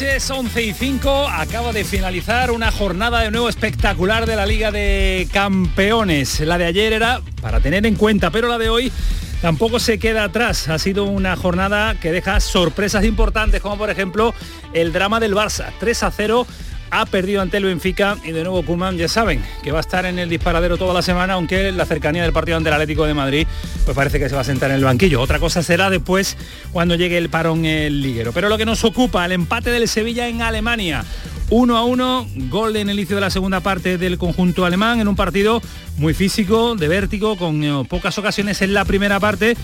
[0.00, 1.28] Noches, 11 y 5.
[1.28, 6.38] Acaba de finalizar una jornada de nuevo espectacular de la Liga de Campeones.
[6.38, 8.92] La de ayer era para tener en cuenta, pero la de hoy
[9.42, 10.68] tampoco se queda atrás.
[10.68, 14.34] Ha sido una jornada que deja sorpresas importantes, como por ejemplo
[14.72, 15.72] el drama del Barça.
[15.80, 16.46] 3 a 0
[17.00, 20.04] ha perdido ante el Benfica y de nuevo Kuman ya saben que va a estar
[20.04, 23.14] en el disparadero toda la semana, aunque la cercanía del partido ante el Atlético de
[23.14, 23.46] Madrid
[23.84, 25.20] pues parece que se va a sentar en el banquillo.
[25.20, 26.36] Otra cosa será después
[26.72, 28.32] cuando llegue el parón el liguero.
[28.32, 31.04] Pero lo que nos ocupa, el empate del Sevilla en Alemania.
[31.50, 35.08] 1 a 1, gol en el inicio de la segunda parte del conjunto alemán en
[35.08, 35.62] un partido
[35.96, 39.56] muy físico, de vértigo, con eh, pocas ocasiones en la primera parte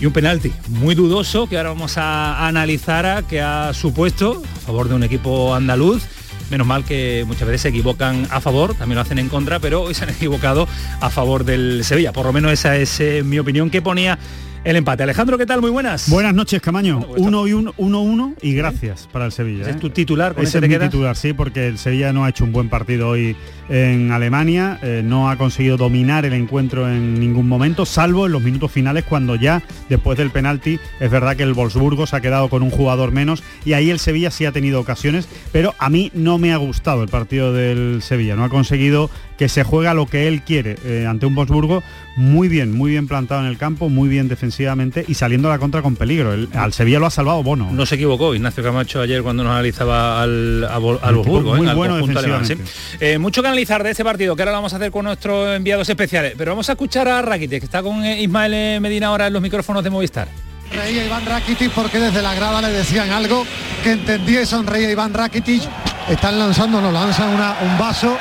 [0.00, 4.66] y un penalti muy dudoso que ahora vamos a analizar a, que ha supuesto a
[4.66, 6.04] favor de un equipo andaluz
[6.50, 9.82] Menos mal que muchas veces se equivocan a favor, también lo hacen en contra, pero
[9.82, 10.66] hoy se han equivocado
[11.00, 12.12] a favor del Sevilla.
[12.12, 14.18] Por lo menos esa es eh, mi opinión que ponía
[14.64, 15.02] el empate.
[15.02, 15.60] Alejandro, ¿qué tal?
[15.60, 16.08] Muy buenas.
[16.10, 17.06] Buenas noches, Camaño.
[17.16, 19.62] 1 y 1 uno, uno, y gracias para el Sevilla.
[19.62, 19.74] ¿Ese ¿eh?
[19.74, 20.34] es tu titular?
[20.34, 20.90] ¿Con Ese es mi quedas?
[20.90, 23.36] titular, sí, porque el Sevilla no ha hecho un buen partido hoy
[23.68, 28.42] en Alemania, eh, no ha conseguido dominar el encuentro en ningún momento, salvo en los
[28.42, 32.48] minutos finales cuando ya, después del penalti, es verdad que el Wolfsburgo se ha quedado
[32.48, 36.10] con un jugador menos y ahí el Sevilla sí ha tenido ocasiones, pero a mí
[36.14, 40.06] no me ha gustado el partido del Sevilla, no ha conseguido que se juega lo
[40.06, 41.82] que él quiere eh, ante un Wolfsburgo
[42.16, 45.58] muy bien, muy bien plantado en el campo, muy bien defensivamente y saliendo a la
[45.58, 46.32] contra con peligro.
[46.32, 47.68] El- al Sevilla lo ha salvado Bono.
[47.70, 50.80] No se equivocó Ignacio Camacho ayer cuando nos analizaba al, a, equipo
[51.12, 51.70] Wolfsburgo, muy ¿eh?
[51.70, 52.54] al bueno alemán, ¿sí?
[53.00, 55.54] Eh, mucho que analizar de este partido, que ahora lo vamos a hacer con nuestros
[55.56, 59.08] enviados especiales, pero vamos a escuchar a Rakitic, que está con eh, Ismael eh, Medina
[59.08, 60.28] ahora en los micrófonos de Movistar.
[60.72, 63.46] Reía Iván Rakitic porque desde la grada le decían algo
[63.82, 65.62] que entendía y sonreía Iván Rakitic.
[66.10, 68.16] Están lanzando, no, lanzan una- un vaso,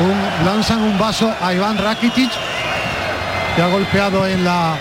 [0.00, 2.30] un- lanzan un vaso a Iván Rakitic
[3.54, 4.76] que ha golpeado en la...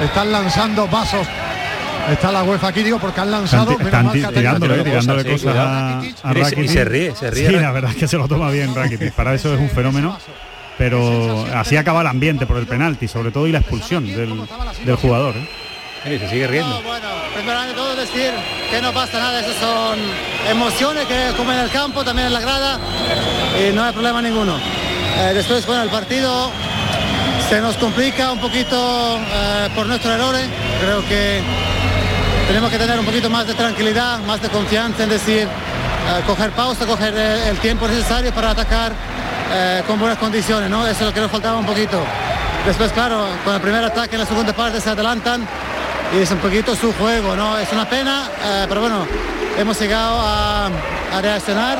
[0.00, 1.26] Están lanzando vasos.
[2.10, 3.72] Está la UEFA aquí, digo, porque han lanzado...
[3.72, 5.68] Están, están tirándole, tirándole cosas, sí, cosas cuidado.
[5.68, 5.98] a,
[6.30, 8.50] a Mira, y se- ríe, se ríe Sí, la verdad es que se lo toma
[8.50, 9.12] bien Rakitic.
[9.12, 10.18] Para eso es un fenómeno.
[10.78, 14.40] Pero así acaba el ambiente por el penalti, sobre todo y la expulsión del,
[14.86, 15.34] del jugador.
[16.04, 16.18] ¿eh?
[16.20, 16.70] Se sigue riendo.
[16.70, 18.30] No, bueno, primero de todo decir
[18.70, 19.98] que no pasa nada, esas son
[20.48, 22.78] emociones que como en el campo, también en la grada,
[23.68, 24.56] y no hay problema ninguno.
[24.56, 26.52] Eh, después, bueno, el partido
[27.48, 30.46] se nos complica un poquito eh, por nuestros errores,
[30.82, 31.40] creo que
[32.46, 36.50] tenemos que tener un poquito más de tranquilidad, más de confianza en decir, eh, coger
[36.50, 38.92] pausa, coger eh, el tiempo necesario para atacar
[39.86, 40.86] con buenas condiciones, ¿no?
[40.86, 41.98] Eso es lo que nos faltaba un poquito.
[42.66, 45.40] Después, claro, con el primer ataque en la segunda parte se adelantan
[46.14, 47.56] y es un poquito su juego, ¿no?
[47.56, 48.28] Es una pena,
[48.68, 49.06] pero bueno,
[49.56, 50.68] hemos llegado a,
[51.22, 51.78] reaccionar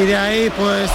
[0.00, 0.88] y de ahí pues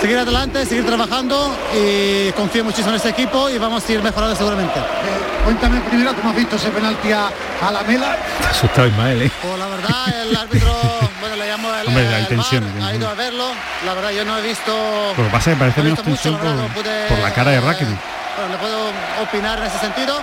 [0.00, 4.36] seguir adelante, seguir trabajando y confío muchísimo en este equipo y vamos a ir mejorando
[4.36, 4.78] seguramente.
[4.78, 8.16] Eh, cuéntame primero cómo has visto ese penalti a, a la mela.
[8.38, 9.30] Está asustado Ismael, ¿eh?
[9.42, 10.72] Pues la verdad, el árbitro,
[11.20, 12.40] bueno, le llamó el, Hombre, hay el
[12.82, 13.46] ha ido a verlo.
[13.84, 15.14] La verdad, yo no he visto.
[15.16, 17.32] Lo que pasa es que parece menos tensión la verdad, por, no pude, por la
[17.32, 17.98] cara de eh, Rakitic.
[18.36, 18.78] Bueno, le puedo
[19.22, 20.22] opinar en ese sentido,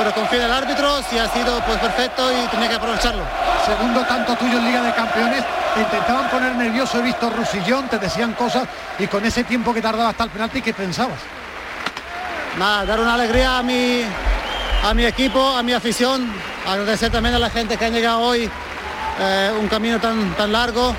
[0.00, 3.22] pero confío en el árbitro, si ha sido pues perfecto y tenía que aprovecharlo.
[3.66, 5.44] Segundo tanto tuyo en Liga de Campeones.
[5.74, 8.64] Te intentaban poner nervioso, he visto Rusillón, te decían cosas
[8.98, 11.18] y con ese tiempo que tardaba hasta el penalti, ¿qué pensabas?
[12.58, 14.00] Nada, dar una alegría a mi,
[14.82, 16.32] a mi equipo, a mi afición,
[16.66, 18.50] agradecer también a la gente que han llegado hoy
[19.20, 20.94] eh, un camino tan, tan largo.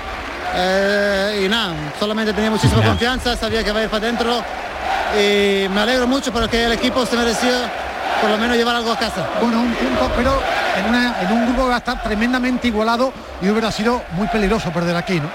[0.54, 4.44] eh, y nada, solamente tenía muchísima confianza, sabía que iba a ir para adentro
[5.18, 7.50] y me alegro mucho porque el equipo se mereció
[8.20, 9.26] por lo menos llevar algo a casa.
[9.40, 10.40] Bueno, un punto, pero
[10.78, 14.28] en, una- en un grupo que va a estar tremendamente igualado y hubiera sido muy
[14.28, 15.28] peligroso perder aquí, ¿no?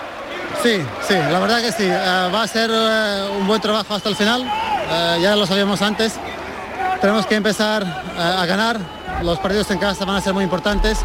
[0.64, 1.84] Sí, sí, la verdad que sí.
[1.86, 4.44] Eh, va a ser eh, un buen trabajo hasta el final.
[4.44, 6.14] Eh, ya lo sabíamos antes.
[7.02, 7.84] Tenemos que empezar
[8.18, 8.78] a ganar.
[9.22, 11.00] Los partidos en casa van a ser muy importantes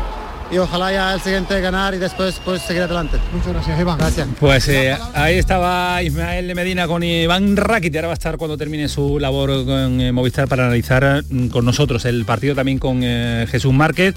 [0.53, 3.17] y ojalá ya el siguiente ganar y después pues seguir adelante.
[3.33, 3.97] Muchas gracias, Iván.
[3.97, 4.29] Gracias.
[4.39, 7.97] Pues eh, ahí estaba Ismael de Medina con Iván Rakit.
[7.97, 11.65] Ahora va a estar cuando termine su labor con eh, Movistar para analizar mm, con
[11.65, 14.15] nosotros el partido también con eh, Jesús Márquez.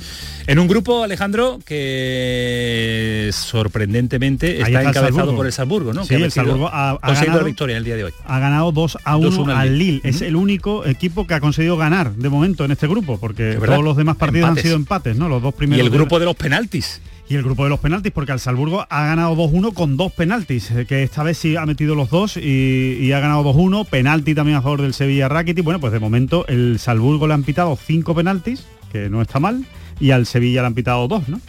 [0.47, 6.03] En un grupo, Alejandro, que sorprendentemente está, encabezado por el Salzburgo, ¿no?
[6.03, 8.13] Sí, que el Salzburgo ha, ha ganado, la victoria el día de hoy.
[8.25, 10.01] Ha ganado 2 a 1 al Lille.
[10.03, 13.83] Es el único equipo que ha conseguido ganar de momento en este grupo, porque todos
[13.83, 15.29] los demás partidos han sido empates, ¿no?
[15.29, 15.81] Los dos primeros.
[15.81, 18.85] Y el grupo de los penaltis y el grupo de los penaltis, porque al Salzburgo
[18.89, 22.37] ha ganado 2-1 con dos penaltis, eh, que esta vez sí ha metido los dos
[22.37, 25.63] y, y ha ganado 2-1, penalti también a favor del Sevilla Rakitic.
[25.63, 29.65] Bueno, pues de momento el Salzburgo le han pitado cinco penaltis, que no está mal,
[29.99, 31.41] y al Sevilla le han pitado dos, ¿no?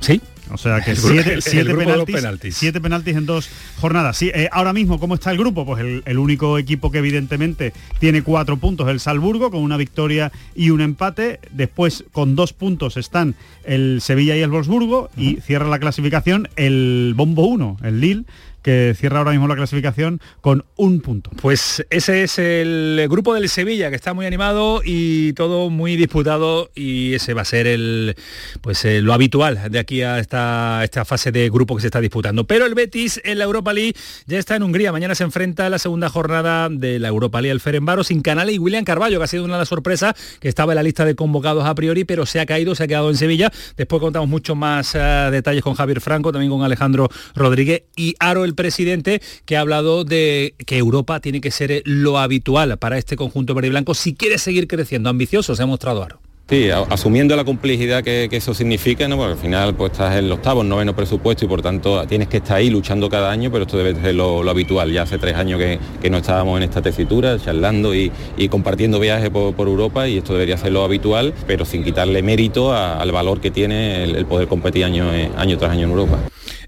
[0.00, 3.48] Sí, o sea que siete, siete penaltis, penaltis, siete penaltis en dos
[3.80, 4.16] jornadas.
[4.16, 5.64] Sí, eh, ahora mismo, ¿cómo está el grupo?
[5.64, 10.32] Pues el, el, único equipo que evidentemente tiene cuatro puntos, el Salzburgo, con una victoria
[10.54, 11.40] y un empate.
[11.50, 15.10] Después, con dos puntos están el Sevilla y el Wolfsburgo.
[15.16, 15.22] Uh -huh.
[15.22, 18.24] Y cierra la clasificación el Bombo 1, el Lille,
[18.64, 21.30] que cierra ahora mismo la clasificación con un punto.
[21.40, 26.70] Pues ese es el grupo del Sevilla, que está muy animado y todo muy disputado
[26.74, 28.16] y ese va a ser el
[28.62, 32.00] pues eh, lo habitual de aquí a esta, esta fase de grupo que se está
[32.00, 32.46] disputando.
[32.46, 33.94] Pero el Betis en la Europa League
[34.26, 34.92] ya está en Hungría.
[34.92, 38.54] Mañana se enfrenta a la segunda jornada de la Europa League al Ferenbaro sin Canales
[38.54, 41.04] y William Carballo, que ha sido una de las sorpresas, que estaba en la lista
[41.04, 43.52] de convocados a priori, pero se ha caído, se ha quedado en Sevilla.
[43.76, 48.44] Después contamos muchos más uh, detalles con Javier Franco, también con Alejandro Rodríguez y Aro
[48.44, 53.16] el presidente que ha hablado de que Europa tiene que ser lo habitual para este
[53.16, 55.10] conjunto verde y blanco si quiere seguir creciendo.
[55.10, 56.20] Ambicioso se ha mostrado Aro.
[56.46, 59.16] Sí, asumiendo la complejidad que, eso significa, ¿no?
[59.16, 62.36] Porque al final pues estás en el octavo, noveno presupuesto y por tanto tienes que
[62.36, 64.92] estar ahí luchando cada año, pero esto debe ser lo, habitual.
[64.92, 68.12] Ya hace tres años que, no estábamos en esta tesitura, charlando y,
[68.50, 73.10] compartiendo viajes por, Europa y esto debería ser lo habitual, pero sin quitarle mérito al
[73.10, 75.08] valor que tiene el, el poder competir año,
[75.38, 76.18] año tras año en Europa.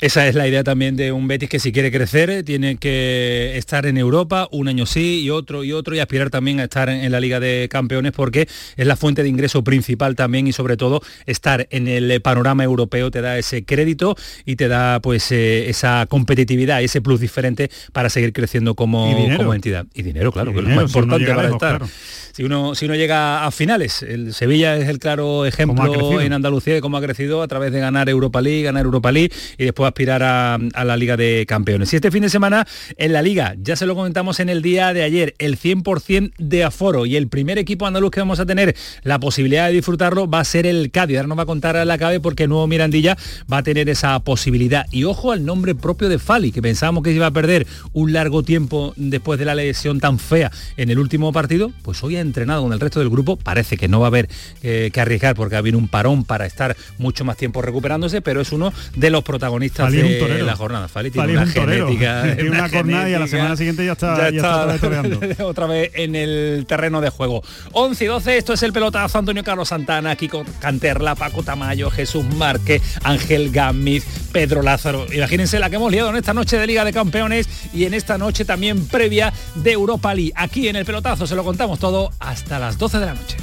[0.01, 3.87] Esa es la idea también de un Betis que si quiere crecer tiene que estar
[3.87, 7.05] en Europa un año sí y otro y otro y aspirar también a estar en,
[7.05, 10.77] en la Liga de Campeones porque es la fuente de ingreso principal también y sobre
[10.77, 15.69] todo estar en el panorama europeo te da ese crédito y te da pues eh,
[15.69, 19.87] esa competitividad, ese plus diferente para seguir creciendo como, como entidad.
[19.95, 21.79] Y dinero, claro, y que dinero, es lo más importante para lejos, estar.
[21.79, 21.93] Claro.
[22.33, 26.75] Si uno, si uno llega a finales, el Sevilla es el claro ejemplo en Andalucía
[26.75, 29.86] de cómo ha crecido a través de ganar Europa League, ganar Europa League y después
[29.87, 31.93] aspirar a, la Liga de Campeones.
[31.93, 32.67] Y este fin de semana
[32.97, 36.65] en la Liga, ya se lo comentamos en el día de ayer, el 100% de
[36.65, 40.41] aforo y el primer equipo andaluz que vamos a tener la posibilidad de disfrutarlo va
[40.41, 41.17] a ser el Cádiz.
[41.17, 43.17] Ahora nos va a contar a la CABE porque nuevo Mirandilla
[43.53, 44.87] va a tener esa posibilidad.
[44.91, 48.43] Y ojo al nombre propio de Fali, que pensábamos que iba a perder un largo
[48.43, 52.63] tiempo después de la lesión tan fea en el último partido, pues hoy ha entrenado
[52.63, 53.37] con el resto del grupo.
[53.37, 54.29] Parece que no va a haber
[54.63, 58.41] eh, que arriesgar porque ha habido un parón para estar mucho más tiempo recuperándose, pero
[58.41, 60.89] es uno de los protagonistas Fali de la jornada.
[60.89, 62.23] Fali tiene Fali una genética.
[62.23, 65.47] tiene una, una jornada y a la semana siguiente ya está, ya, ya está, está
[65.47, 67.43] otra, vez en el terreno de juego.
[67.73, 72.25] 11 y 12, esto es el pelotazo Antonio Carlos Santana, Kiko Canterla, Paco Tamayo, Jesús
[72.37, 75.07] Márquez, Ángel Gámez, Pedro Lázaro.
[75.13, 78.19] Imagínense la que hemos liado en esta noche de Liga de Campeones y en esta
[78.19, 80.33] noche también previa de Europa League.
[80.35, 83.37] Aquí en el pelotazo se lo contamos todo hasta las 12 de la noche.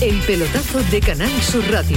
[0.00, 1.96] El pelotazo de Canal Sur Radio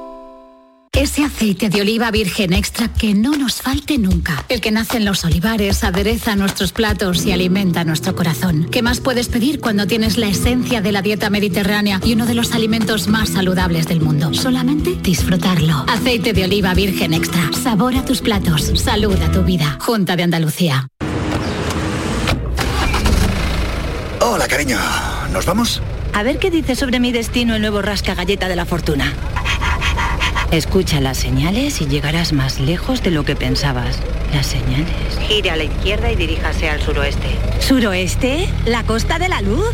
[0.93, 4.43] Ese aceite de oliva virgen extra que no nos falte nunca.
[4.49, 8.67] El que nace en los olivares, adereza nuestros platos y alimenta nuestro corazón.
[8.69, 12.33] ¿Qué más puedes pedir cuando tienes la esencia de la dieta mediterránea y uno de
[12.33, 14.33] los alimentos más saludables del mundo?
[14.33, 15.85] Solamente disfrutarlo.
[15.87, 17.49] Aceite de oliva virgen extra.
[17.53, 18.73] Sabor a tus platos.
[18.75, 19.77] Salud a tu vida.
[19.79, 20.89] Junta de Andalucía.
[24.19, 24.77] Hola, cariño.
[25.31, 25.81] ¿Nos vamos?
[26.13, 29.13] A ver qué dice sobre mi destino el nuevo rasca galleta de la fortuna.
[30.51, 33.99] Escucha las señales y llegarás más lejos de lo que pensabas.
[34.33, 35.17] Las señales.
[35.25, 37.29] Gire a la izquierda y diríjase al suroeste.
[37.61, 38.49] ¿Suroeste?
[38.65, 39.73] ¿La costa de la luz?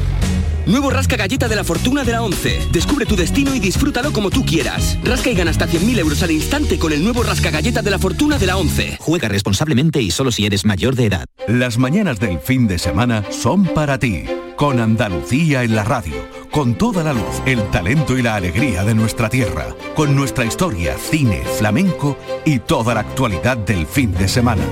[0.68, 2.68] Nuevo Rasca Galleta de la Fortuna de la 11.
[2.74, 4.98] Descubre tu destino y disfrútalo como tú quieras.
[5.02, 7.98] Rasca y gana hasta 100.000 euros al instante con el nuevo Rasca Galleta de la
[7.98, 8.98] Fortuna de la 11.
[9.00, 11.26] Juega responsablemente y solo si eres mayor de edad.
[11.48, 14.26] Las mañanas del fin de semana son para ti.
[14.58, 16.16] Con Andalucía en la radio.
[16.52, 19.68] Con toda la luz, el talento y la alegría de nuestra tierra.
[19.96, 24.64] Con nuestra historia, cine, flamenco y toda la actualidad del fin de semana.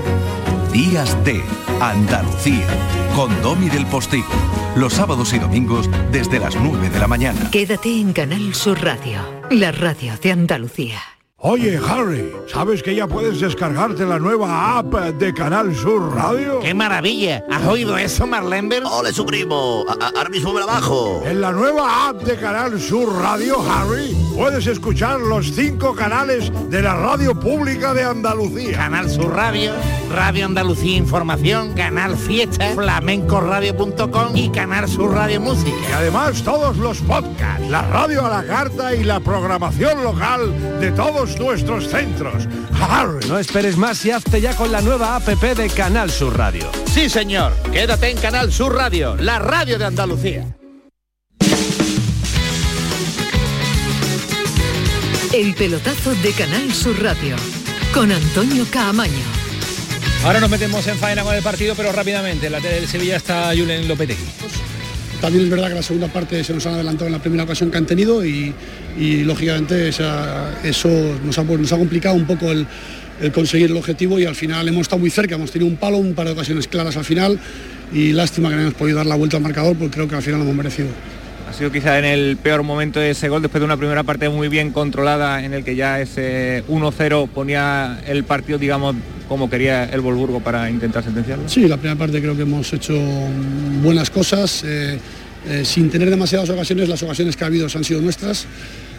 [0.72, 1.42] Días de
[1.80, 2.66] Andalucía
[3.14, 4.28] con Domi del Postigo.
[4.76, 7.50] Los sábados y domingos desde las 9 de la mañana.
[7.50, 9.20] Quédate en Canal Sur Radio,
[9.50, 11.15] la radio de Andalucía.
[11.40, 16.60] Oye, Harry, ¿sabes que ya puedes descargarte la nueva app de Canal Sur Radio?
[16.60, 17.44] ¡Qué maravilla!
[17.50, 18.82] ¿Has oído eso, Marlenber?
[18.90, 19.84] ¡Ole, su primo!
[19.86, 21.22] A- Ahora mismo me la bajo.
[21.26, 26.80] En la nueva app de Canal Sur Radio, Harry, puedes escuchar los cinco canales de
[26.80, 28.78] la radio pública de Andalucía.
[28.78, 29.72] Canal Sur Radio,
[30.14, 35.76] Radio Andalucía Información, Canal Fiesta, flamencoradio.com y Canal Sur Radio Música.
[35.90, 40.92] Y además todos los podcasts, la radio a la carta y la programación local de
[40.92, 42.46] todos nuestros centros.
[43.28, 46.70] No esperes más y hazte ya con la nueva APP de Canal Sur Radio.
[46.86, 47.52] Sí, señor.
[47.72, 50.46] Quédate en Canal Sur Radio, la radio de Andalucía.
[55.32, 57.36] El pelotazo de Canal Sur Radio
[57.92, 59.12] con Antonio Caamaño.
[60.24, 62.46] Ahora nos metemos en faena con el partido, pero rápidamente.
[62.46, 64.24] En la tele del Sevilla está Julen Lopetegui.
[65.20, 67.70] También es verdad que la segunda parte se nos han adelantado en la primera ocasión
[67.70, 68.54] que han tenido y,
[69.24, 70.04] lógicamente eso
[71.24, 72.66] nos ha, nos ha complicado un poco el,
[73.20, 75.96] el conseguir el objetivo y al final hemos estado muy cerca, hemos tenido un palo,
[75.96, 77.38] un par de ocasiones claras al final
[77.92, 80.22] y lástima que no hemos podido dar la vuelta al marcador porque creo que al
[80.22, 80.88] final lo hemos merecido.
[81.48, 84.28] Ha sido quizá en el peor momento de ese gol, después de una primera parte
[84.28, 88.96] muy bien controlada, en el que ya ese 1-0 ponía el partido, digamos,
[89.28, 91.48] como quería el Volburgo para intentar sentenciarlo.
[91.48, 92.94] Sí, la primera parte creo que hemos hecho
[93.82, 94.98] buenas cosas, eh,
[95.48, 98.46] eh, sin tener demasiadas ocasiones, las ocasiones que ha habido han sido nuestras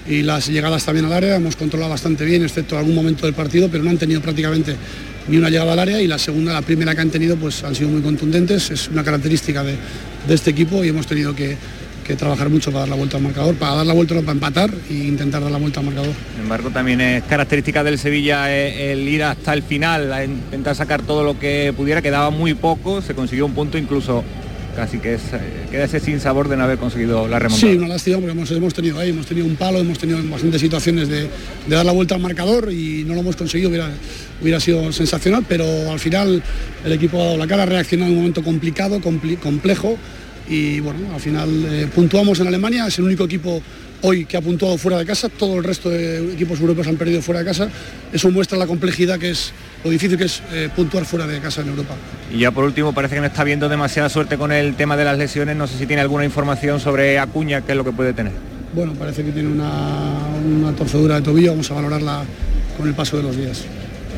[0.07, 3.69] y las llegadas también al área, hemos controlado bastante bien, excepto algún momento del partido,
[3.69, 4.75] pero no han tenido prácticamente
[5.27, 7.75] ni una llegada al área y la segunda, la primera que han tenido, pues han
[7.75, 9.75] sido muy contundentes, es una característica de
[10.29, 11.57] este equipo y hemos tenido que,
[12.07, 14.31] que trabajar mucho para dar la vuelta al marcador, para dar la vuelta, no, para
[14.31, 16.13] empatar e intentar dar la vuelta al marcador.
[16.33, 20.75] Sin embargo, también es característica del Sevilla eh, el ir hasta el final, a intentar
[20.75, 24.23] sacar todo lo que pudiera, quedaba muy poco, se consiguió un punto incluso
[24.75, 25.39] casi que es, eh,
[25.71, 27.71] queda ese sin sabor de no haber conseguido la remontada.
[27.71, 30.61] Sí, una lástima porque hemos, hemos tenido ahí, hemos tenido un palo, hemos tenido bastantes
[30.61, 33.89] situaciones de, de dar la vuelta al marcador y no lo hemos conseguido, hubiera,
[34.39, 36.43] hubiera sido sensacional, pero al final
[36.85, 39.97] el equipo ha dado la cara, ha reaccionado en un momento complicado, compli- complejo
[40.49, 43.61] y bueno, al final eh, puntuamos en Alemania, es el único equipo
[44.01, 47.21] hoy que ha puntuado fuera de casa, todo el resto de equipos europeos han perdido
[47.21, 47.69] fuera de casa,
[48.13, 49.51] eso muestra la complejidad que es,
[49.83, 51.95] lo difícil que es eh, puntuar fuera de casa en Europa.
[52.31, 55.05] Y ya por último, parece que no está viendo demasiada suerte con el tema de
[55.05, 58.13] las lesiones, no sé si tiene alguna información sobre Acuña, qué es lo que puede
[58.13, 58.33] tener.
[58.73, 60.13] Bueno, parece que tiene una,
[60.45, 62.23] una torcedura de tobillo, vamos a valorarla
[62.77, 63.65] con el paso de los días.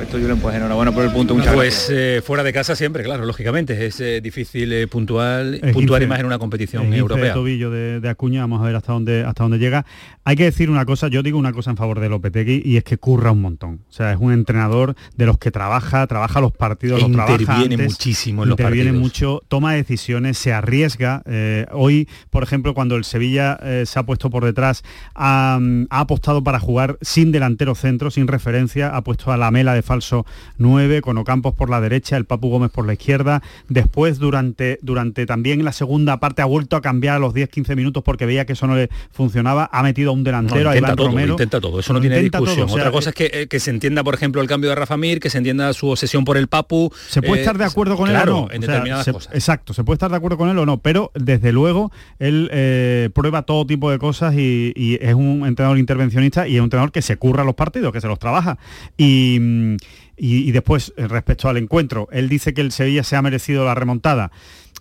[0.02, 1.90] Esto Julen, pues enhorabuena por el punto, muchas Pues gracias.
[1.92, 3.86] eh, fuera de casa siempre, claro, lógicamente.
[3.86, 7.00] Es eh, difícil eh, puntual, El puntuar y 15 más en una competición el 15
[7.00, 7.24] europea.
[7.26, 9.86] de tobillo de, de Acuña, vamos a ver hasta dónde hasta dónde llega.
[10.24, 12.84] Hay que decir una cosa, yo digo una cosa en favor de Lopetegui y es
[12.84, 13.82] que curra un montón.
[13.90, 17.34] O sea, es un entrenador de los que trabaja, trabaja los partidos, E los trabaja
[17.42, 19.02] interviene antes, muchísimo en los interviene partidos.
[19.04, 21.22] mucho, toma decisiones, se arriesga.
[21.26, 26.00] Eh, hoy, por ejemplo, cuando el Sevilla eh, se ha puesto por detrás, ha, ha
[26.00, 30.26] apostado para jugar sin delantero centro, sin referencia, ha puesto a la mela de falso
[30.60, 33.42] 9, con Ocampos por la derecha, el Papu Gómez por la izquierda.
[33.70, 38.04] Después, durante, durante también la segunda parte, ha vuelto a cambiar a los 10-15 minutos
[38.04, 39.68] porque veía que eso no le funcionaba.
[39.74, 41.32] Ha metido a un delantero, No, a intenta Iván todo, Romero.
[41.34, 42.56] intenta todo, eso no tiene discusión.
[42.56, 44.70] todo, o sea, Otra cosa es que, eh, que se entienda, por ejemplo, el cambio
[44.70, 46.92] de Rafa Mir, que se entienda su obsesión por el Papu.
[47.08, 48.52] Se puede eh, estar de acuerdo con claro, él o no.
[48.52, 49.34] en O sea, determinadas se- cosas.
[49.34, 53.10] Exacto, se puede estar de acuerdo con él o no, pero desde luego él eh,
[53.14, 56.92] prueba todo tipo de cosas y, y es un entrenador intervencionista y es un entrenador
[56.92, 58.58] que se curra los partidos, que se los trabaja.
[58.98, 59.78] Y, mm,
[60.18, 63.66] y- y después, eh, respecto al encuentro, él dice que el Sevilla se ha merecido
[63.66, 64.32] la remontada.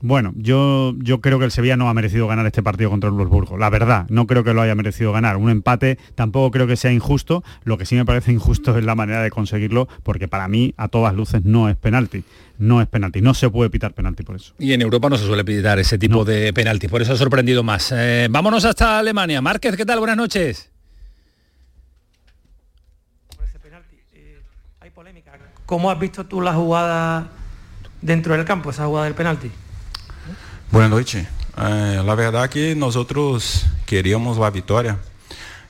[0.00, 3.16] Bueno, yo, yo creo que el Sevilla no ha merecido ganar este partido contra el
[3.16, 3.58] Wolfsburgo.
[3.58, 5.36] La verdad, no creo que lo haya merecido ganar.
[5.36, 7.42] Un empate tampoco creo que sea injusto.
[7.64, 10.86] Lo que sí me parece injusto es la manera de conseguirlo, porque para mí, a
[10.86, 12.22] todas luces, no es penalti.
[12.58, 13.20] No es penalti.
[13.22, 14.54] No se puede pitar penalti por eso.
[14.60, 17.64] Y en Europa no se suele pitar ese tipo de penaltis, por eso ha sorprendido
[17.64, 17.92] más.
[17.96, 19.40] Eh, vámonos hasta Alemania.
[19.42, 19.98] Márquez, ¿qué tal?
[19.98, 20.70] Buenas noches.
[25.68, 27.28] ¿Cómo has visto tú la jugada
[28.00, 29.50] dentro del campo, esa jugada del penalti?
[30.72, 31.28] Boa noite.
[31.58, 34.96] Eh, la verdad que nosotros queríamos la victoria.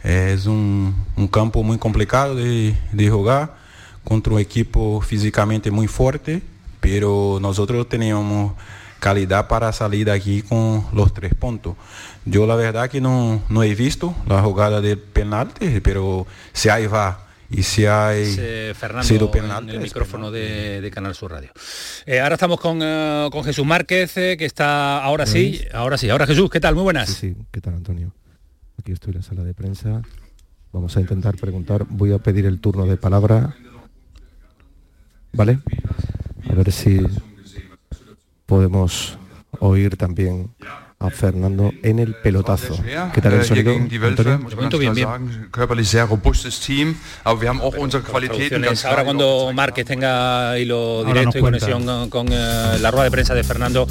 [0.04, 3.56] Es un, un campo muy complicado de, de jugar
[4.04, 6.42] contra un equipo físicamente muy fuerte,
[6.78, 8.52] pero nosotros teníamos
[9.00, 11.74] calidad para salir de aquí con los tres puntos.
[12.24, 16.86] Yo la verdad que no, no he visto la jugada del penalti, pero si hay
[16.86, 21.14] va y si hay Eh, Fernando sido en penalti, el es micrófono de, de Canal
[21.14, 21.50] Sur Radio.
[22.06, 26.10] Eh, ahora estamos con, eh, con Jesús Márquez, eh, que está ahora sí, ahora sí,
[26.10, 26.74] ahora Jesús, ¿qué tal?
[26.74, 27.08] Muy buenas.
[27.08, 28.12] Sí, sí, ¿qué tal Antonio?
[28.78, 30.02] Aquí estoy en la sala de prensa.
[30.72, 31.86] Vamos a intentar preguntar.
[31.88, 33.56] Voy a pedir el turno de palabra.
[35.32, 35.60] ¿Vale?
[36.50, 37.00] A ver si
[38.46, 39.18] podemos
[39.60, 40.50] oír también
[41.00, 42.82] a Fernando en el pelotazo.
[43.14, 43.72] ¿Qué tal el sonido?
[44.08, 44.32] Antonio?
[48.02, 53.10] Qualitäten ganz Ahora cuando Márquez tenga hilo directo y conexión con, eh, la rueda de
[53.12, 53.86] prensa de Fernando,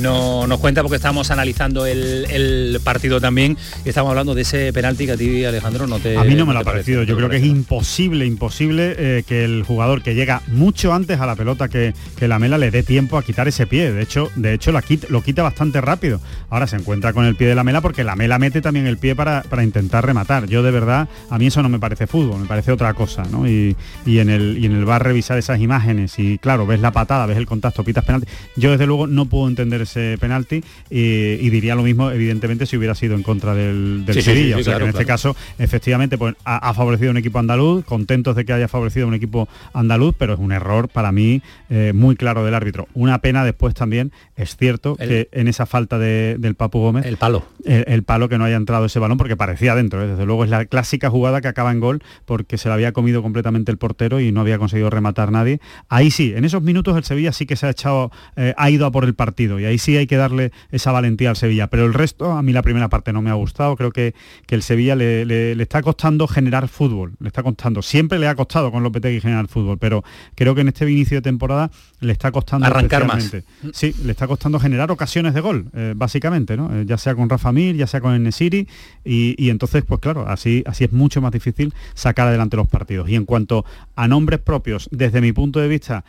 [0.00, 4.72] no, nos cuenta porque estamos analizando el, el partido también y estamos hablando de ese
[4.72, 7.04] penalti que a ti, Alejandro, no te A mí no me lo ha parecido.
[7.04, 11.26] Yo creo que es imposible, imposible eh, que el jugador que llega mucho antes a
[11.26, 13.92] la pelota que, que la mela le dé tiempo a quitar ese pie.
[13.92, 16.20] De hecho, de hecho la quita- lo quita bastante rápido.
[16.50, 18.96] Ahora se encuentra con el pie de la mela porque la mela mete también el
[18.98, 20.46] pie para, para intentar rematar.
[20.46, 23.46] Yo de verdad, a mí eso no me parece fútbol, me parece otra cosa, ¿no?
[23.48, 23.76] Y,
[24.06, 27.26] y en el y en el bar revisar esas imágenes y claro, ves la patada,
[27.26, 28.28] ves el contacto, pitas penalti.
[28.56, 32.76] Yo desde luego no puedo entender ese penalti y, y diría lo mismo, evidentemente, si
[32.76, 34.54] hubiera sido en contra del, del Sí, Sevilla.
[34.56, 37.18] sí, o sea, claro, que en este caso, efectivamente, pues ha, ha favorecido a un
[37.18, 40.88] equipo andaluz, contentos de que haya favorecido a un equipo andaluz, pero es un error
[40.88, 42.88] para mí eh, muy claro del árbitro.
[42.94, 47.04] Una pena después también, es cierto, El- que en esa falta de- del Papu Gómez,
[47.06, 47.44] El palo.
[47.64, 50.06] el, el palo que no haya entrado ese balón porque parecía dentro, ¿eh?
[50.08, 53.22] desde luego es la clásica jugada que acaba en gol porque se la había comido
[53.22, 55.60] completamente el portero y no había conseguido rematar nadie.
[55.88, 58.86] Ahí sí, en esos minutos el Sevilla sí que se ha echado, eh, ha ido
[58.86, 61.84] a por el partido y ahí sí hay que darle esa valentía al Sevilla, pero
[61.86, 64.14] el resto, a mí la primera parte no me ha gustado, creo que,
[64.46, 68.28] que el Sevilla le, le- le está costando generar fútbol, le está costando, siempre le
[68.28, 70.04] ha costado con Lopetegui generar fútbol, pero
[70.34, 73.32] creo que en este inicio de temporada le está costando Arrancar más.
[73.72, 76.74] Sí, le está costando generar ocasiones de gol, eh, básicamente, ¿no?
[76.74, 78.68] Eh, ya sea con Rafa Mir, ya sea con Enesiri,
[79.04, 83.08] y, y entonces, pues claro, así, así es mucho más difícil sacar adelante los partidos.
[83.08, 83.64] Y en cuanto
[83.96, 86.04] a nombres propios, desde mi punto de vista,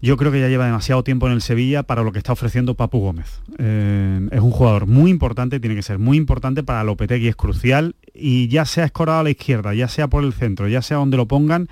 [0.00, 2.74] yo creo que ya lleva demasiado tiempo en el Sevilla para lo que está ofreciendo
[2.74, 3.40] Papu Gómez.
[3.58, 7.96] Eh, es un jugador muy importante, tiene que ser muy importante para Lopetegui, es crucial,
[8.14, 11.16] y ya sea escorado a la izquierda, ya sea por el centro, ya sea donde
[11.16, 11.68] lo pongan,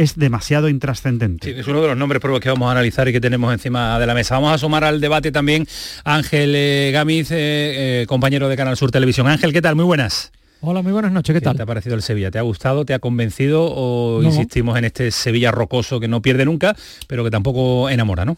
[0.00, 1.52] es demasiado intrascendente.
[1.52, 4.06] Sí, es uno de los nombres que vamos a analizar y que tenemos encima de
[4.06, 4.34] la mesa.
[4.36, 5.66] Vamos a sumar al debate también
[6.04, 9.28] Ángel eh, Gamiz, eh, eh, compañero de Canal Sur Televisión.
[9.28, 9.76] Ángel, ¿qué tal?
[9.76, 10.32] Muy buenas.
[10.62, 11.56] Hola, muy buenas noches, ¿qué tal?
[11.56, 12.30] te ha parecido el Sevilla?
[12.30, 12.84] ¿Te ha gustado?
[12.84, 13.64] ¿Te ha convencido?
[13.64, 14.28] ¿O No.
[14.28, 18.36] insistimos en este Sevilla rocoso que no pierde nunca, pero que tampoco enamora, ¿no?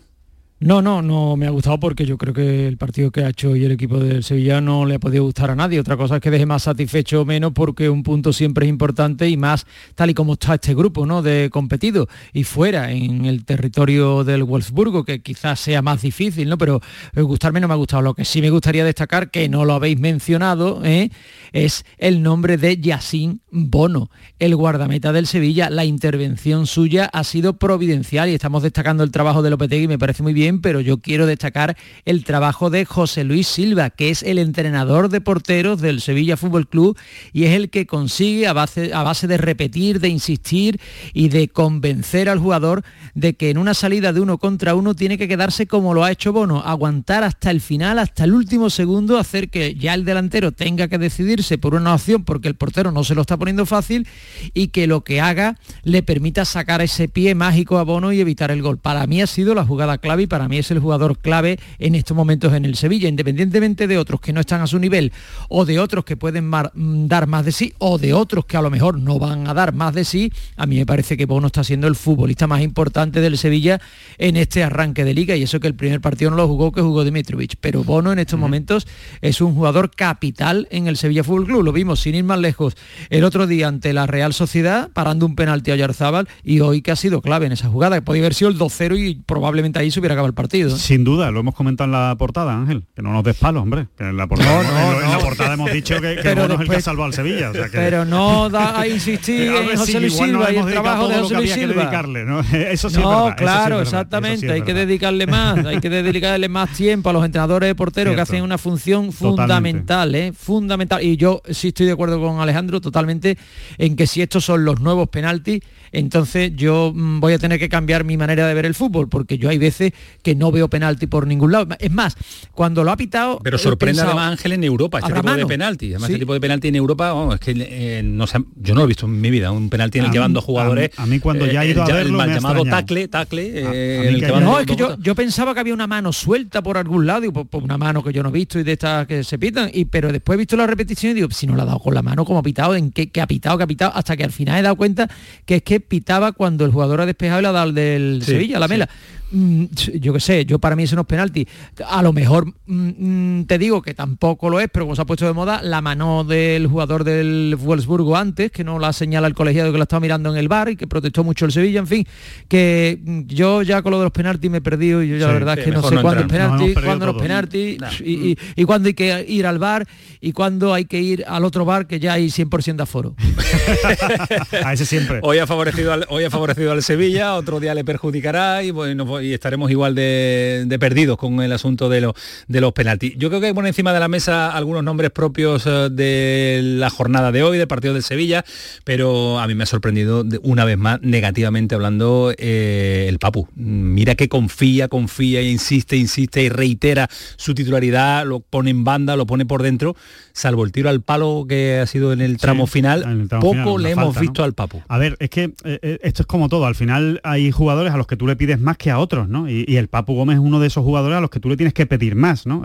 [0.65, 3.57] No, no, no me ha gustado porque yo creo que el partido que ha hecho
[3.57, 5.81] y el equipo del Sevilla no le ha podido gustar a nadie.
[5.81, 9.29] Otra cosa es que deje más satisfecho o menos porque un punto siempre es importante
[9.29, 11.21] y más tal y como está este grupo, ¿no?
[11.21, 16.57] De competido y fuera en el territorio del Wolfsburgo, que quizás sea más difícil, ¿no?
[16.59, 16.81] Pero
[17.17, 18.03] gustarme no me ha gustado.
[18.03, 21.11] Lo que sí me gustaría destacar, que no lo habéis mencionado, ¿eh?
[21.53, 25.71] es el nombre de Yacine Bono, el guardameta del Sevilla.
[25.71, 30.23] La intervención suya ha sido providencial y estamos destacando el trabajo de Lopetegui, me parece
[30.23, 34.39] muy bien, pero yo quiero destacar el trabajo de José Luis Silva, que es el
[34.39, 36.99] entrenador de porteros del Sevilla Fútbol Club
[37.33, 40.81] y es el que consigue a base, a base de repetir, de insistir
[41.13, 42.83] y de convencer al jugador
[43.15, 46.11] de que en una salida de uno contra uno tiene que quedarse como lo ha
[46.11, 50.53] hecho Bono, aguantar hasta el final, hasta el último segundo, hacer que ya el delantero
[50.53, 54.07] tenga que decidirse por una opción porque el portero no se lo está poniendo fácil
[54.55, 58.51] y que lo que haga le permita sacar ese pie mágico a Bono y evitar
[58.51, 58.79] el gol.
[58.79, 61.95] Para mí ha sido la jugada clave y para mí es el jugador clave en
[61.95, 65.13] estos momentos en el Sevilla, independientemente de otros que no están a su nivel
[65.49, 68.57] o de otros que pueden mar- mm, dar más de sí o de otros que
[68.57, 71.27] a lo mejor no van a dar más de sí, a mí me parece que
[71.27, 73.81] Bono está siendo el futbolista más importante del Sevilla
[74.19, 76.81] en este arranque de liga y eso que el primer partido no lo jugó que
[76.81, 78.87] jugó Dimitrovic, pero Bono en estos momentos
[79.21, 82.77] es un jugador capital en el Sevilla Fútbol Club, lo vimos sin ir más lejos
[83.11, 86.91] el otro día ante la Real Sociedad parando un penalti a Yarzábal y hoy que
[86.91, 89.91] ha sido clave en esa jugada, que podía haber sido el 2-0 y probablemente ahí
[89.91, 90.75] se hubiera acabado partido.
[90.75, 90.79] ¿eh?
[90.79, 93.87] Sin duda, lo hemos comentado en la portada, Ángel, que no nos des palos, hombre.
[93.97, 95.21] Que en la portada, No, no, en, en la no.
[95.21, 97.51] portada hemos dicho que, que Pero es el que ha salvado al Sevilla.
[97.51, 100.57] o sea que- Pero no da a insistir A en José sí, Luis Silva y
[100.57, 101.83] el trabajo de José Luis Silva.
[101.83, 102.41] dedicarle, ¿no?
[102.53, 104.53] Eso sí es no, verdad, eso sí es claro, verdad, eso exactamente.
[104.53, 108.21] hay que dedicarle más, hay que dedicarle más tiempo a los entrenadores de porteros que
[108.21, 110.33] hacen una función fundamental, ¿eh?
[110.33, 111.03] fundamental.
[111.03, 113.37] Y yo sí estoy de acuerdo con Alejandro totalmente
[113.79, 115.61] en que si estos son los nuevos penaltis,
[115.93, 119.37] entonces yo mm, voy a tener que cambiar mi manera de ver el fútbol, porque
[119.39, 121.67] yo hay veces que no veo penalti por ningún lado.
[121.79, 122.17] Es más,
[122.53, 123.41] cuando lo ha pitado...
[123.43, 125.87] Pero sorprende pensado, además Ángel en Europa este ¿habrá tipo de penalti.
[125.91, 126.13] Además Sí.
[126.15, 128.89] este tipo de penalti en Europa, es que eh, no ha- yo no lo he
[128.89, 130.91] visto en mi vida, un penalti en el A que van dos jugadores.
[130.97, 132.37] a mí- a mí cuando ya he eh, ido a el, verlo mal me ha
[132.37, 132.81] llamado extrañado.
[132.83, 135.61] tacle, tacle, eh, en el que que van No, dos- es que yo, pensaba que
[135.61, 138.29] había una mano suelta por algún lado, digo, por, por una mano que yo no
[138.29, 141.13] he visto y de estas que se pitan, y, pero después he visto la repetición
[141.13, 143.11] y digo, si no la ha dado con la mano, como ha pitado, en qué,
[143.11, 145.09] qué ha pitado, qué ha pitado, hasta que al final he dado cuenta
[145.45, 148.33] que es que pitaba cuando el jugador ha despejado y la ha dado del Sí,
[148.33, 148.73] Sevilla, la sí.
[148.73, 148.89] mela.
[149.33, 151.47] Yo qué sé, yo para mí eso no es penalti.
[151.87, 155.07] A lo mejor mm, mm, te digo que tampoco lo es, pero como se ha
[155.07, 159.35] puesto de moda, la mano del jugador del Wolfsburgo antes, que no la señala el
[159.35, 161.87] colegiado que la estaba mirando en el bar y que protestó mucho el Sevilla, en
[161.87, 162.07] fin,
[162.49, 165.33] que yo ya con lo de los penaltis me he perdido y yo ya la
[165.35, 168.95] verdad es que no sé cuándo es penalti, cuándo los penaltis y, y, cuándo hay
[168.95, 169.87] que ir al bar
[170.21, 173.15] y cuándo hay que ir al otro bar que ya hay 100% de aforo.
[174.65, 175.21] a ese siempre.
[175.23, 179.07] Hoy ha favorecido al, hoy ha favorecido al Sevilla, otro día le perjudicará y bueno,
[179.23, 182.15] y estaremos igual de, perdidos con el asunto de, los
[182.49, 183.15] de penaltis.
[183.17, 186.91] Yo creo que hay por encima de la mesa algunos nombres propios eh, de la
[186.91, 188.45] jornada de hoy, del partido del Sevilla,
[188.85, 193.49] pero a mí me ha sorprendido una vez más negativamente hablando eh, el Papu.
[193.55, 199.27] Mira que confía, confía insiste, insiste y reitera su titularidad, lo pone en banda, lo
[199.27, 199.97] pone por dentro,
[200.33, 204.19] salvo el tiro al palo que ha sido en el tramo final, poco le hemos
[204.19, 204.83] visto al Papu.
[204.89, 208.07] A ver, es que eh, esto es como todo, al final hay jugadores a los
[208.07, 209.49] que tú le pides más que a otros, ¿no?
[209.49, 211.73] Y, el Papu Gómez es uno de esos jugadores a los que tú le tienes
[211.73, 212.63] que pedir más, ¿no?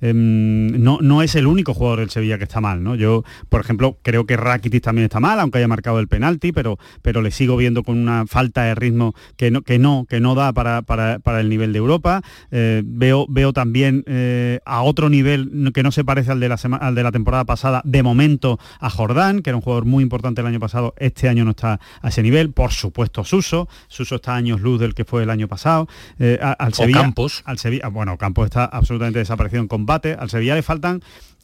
[0.00, 2.94] Em, no, no es el único jugador del Sevilla que está mal, ¿no?
[2.94, 6.78] Yo, por ejemplo, creo que Rakitic también está mal, aunque haya marcado el penalti, pero,
[7.02, 10.34] pero le sigo viendo con una falta de ritmo que no, que no, que no
[10.34, 12.22] da para, para, el nivel de Europa.
[12.50, 16.54] Eh, veo, veo también eh, a otro nivel que no se parece al de, la
[16.80, 20.40] al de la temporada pasada, de momento a Jordán, que era un jugador muy importante
[20.40, 22.52] el año pasado, este año no está a ese nivel.
[22.52, 23.68] Por supuesto, Suso.
[23.88, 25.88] Suso está años luz del que fue el año pasado.
[26.18, 27.42] Eh, al Sevilla, Campos.
[27.44, 30.16] Al Sevilla, bueno, Campos está absolutamente desaparecido en combate.
[30.18, 31.02] Al Sevilla le faltan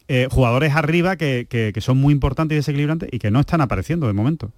[0.09, 4.13] eh, jugadores arriba que, son muy importantes y desequilibrantes y que no están apareciendo de
[4.13, 4.51] momento.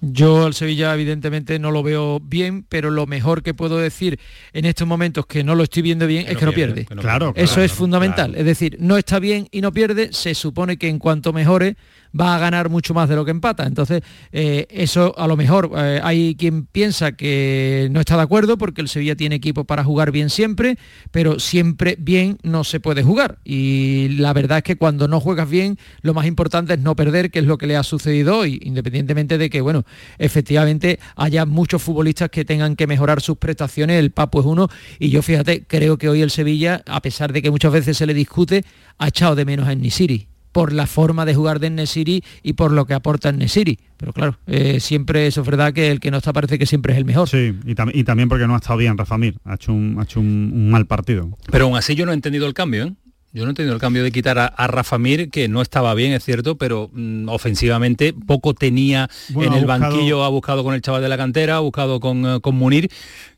[0.00, 4.18] Yo al Sevilla evidentemente no lo veo bien, pero lo mejor que puedo decir
[4.52, 6.84] en estos momentos que no lo estoy viendo bien es que no pierde.
[6.84, 8.34] claro, Eso es fundamental.
[8.34, 11.76] Es decir, no está bien y no pierde, se supone que en cuanto mejore
[12.18, 13.66] va a ganar mucho más de lo que empata.
[13.66, 18.56] Entonces, eh, eso a lo mejor eh, hay quien piensa que no está de acuerdo
[18.56, 20.78] porque el Sevilla tiene equipo para jugar bien siempre,
[21.10, 23.38] pero siempre bien no se puede jugar.
[23.44, 27.30] Y la verdad es que cuando no juegas bien, lo más importante es no perder,
[27.30, 29.84] que es lo que le ha sucedido hoy, independientemente de que, bueno,
[30.18, 35.10] efectivamente haya muchos futbolistas que tengan que mejorar sus prestaciones, el Papo es uno, y
[35.10, 38.14] yo fíjate, creo que hoy el Sevilla, a pesar de que muchas veces se le
[38.14, 38.64] discute,
[38.98, 42.70] ha echado de menos a Nisiri por la forma de jugar de Nesiri y por
[42.70, 43.80] lo que aporta Nesiri.
[43.96, 46.92] Pero claro, eh, siempre eso es verdad que el que no está parece que siempre
[46.92, 47.28] es el mejor.
[47.28, 50.20] Sí, y, también porque no ha estado bien Rafa Mir, ha hecho, un, ha hecho
[50.20, 51.28] un, mal partido.
[51.50, 52.92] Pero aún así yo no he entendido el cambio, ¿eh?
[53.32, 56.12] Yo no he entendido el cambio de quitar a, Rafa Mir, que no estaba bien,
[56.12, 61.02] es cierto, pero mm, ofensivamente poco tenía en el banquillo, ha buscado con el chaval
[61.02, 62.88] de la cantera, ha buscado con, eh, con Munir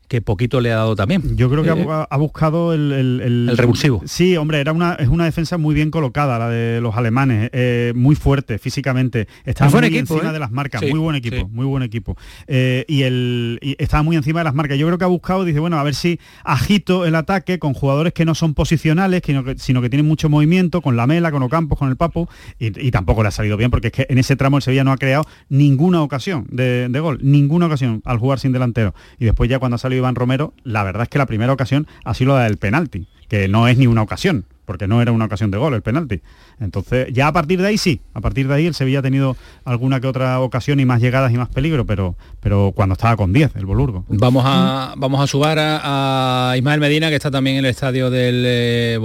[0.07, 1.35] que poquito le ha dado también.
[1.35, 4.01] Yo creo que ha, eh, buscado el, el, revulsivo.
[4.05, 7.91] Sí, hombre, era una, es una defensa muy bien colocada, la de los alemanes, eh,
[7.95, 9.27] muy fuerte físicamente.
[9.43, 10.33] Estaba muy, equipo, encima ¿eh?
[10.33, 12.15] de las marcas, muy buen equipo, muy buen equipo.
[12.47, 14.77] y, el, estaba muy encima de las marcas.
[14.77, 18.13] Yo creo que ha buscado, dice, bueno, a ver si agito el ataque con jugadores
[18.13, 21.43] que no son posicionales, sino que, sino que tienen mucho movimiento, con la Mela, con
[21.43, 24.37] Ocampos, con el Papo, y, tampoco le ha salido bien, porque es que en ese
[24.37, 28.39] tramo el Sevilla no ha creado ninguna ocasión de, de gol, ninguna ocasión al jugar
[28.39, 28.93] sin delantero.
[29.19, 31.87] Y después ya cuando ha salido Iván Romero, la verdad es que la primera ocasión
[32.03, 35.25] ha sido la del penalti, que no es ni una ocasión, porque no era una
[35.25, 36.21] ocasión de gol el penalti.
[36.59, 39.37] Entonces, ya a partir de ahí sí, a partir de ahí el Sevilla ha tenido
[39.63, 43.31] alguna que otra ocasión y más llegadas y más peligro, pero, pero cuando estaba con
[43.31, 44.03] 10, el Bolurgo.
[44.09, 48.43] Vamos a, vamos a subar a, Ismael Medina, que está también en el estadio del
[48.45, 48.99] eh.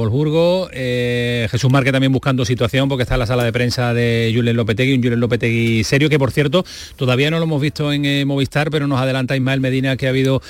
[0.73, 4.57] Eh, Jesús Marque también buscando situación, porque está en la sala de prensa de Julen
[4.57, 6.65] Lopetegui, un Julen Lopetegui serio, que por cierto,
[6.97, 10.11] todavía no lo hemos visto en eh, Movistar, pero nos adelanta Ismael Medina, que ha
[10.11, 10.43] habido,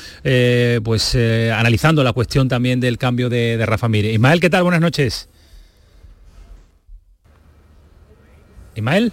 [0.82, 4.10] pues, analizando la cuestión también del cambio de, de Rafa Mire.
[4.10, 4.62] Ismael, ¿qué tal?
[4.62, 5.01] Buenas noches.
[8.74, 9.12] Ismael.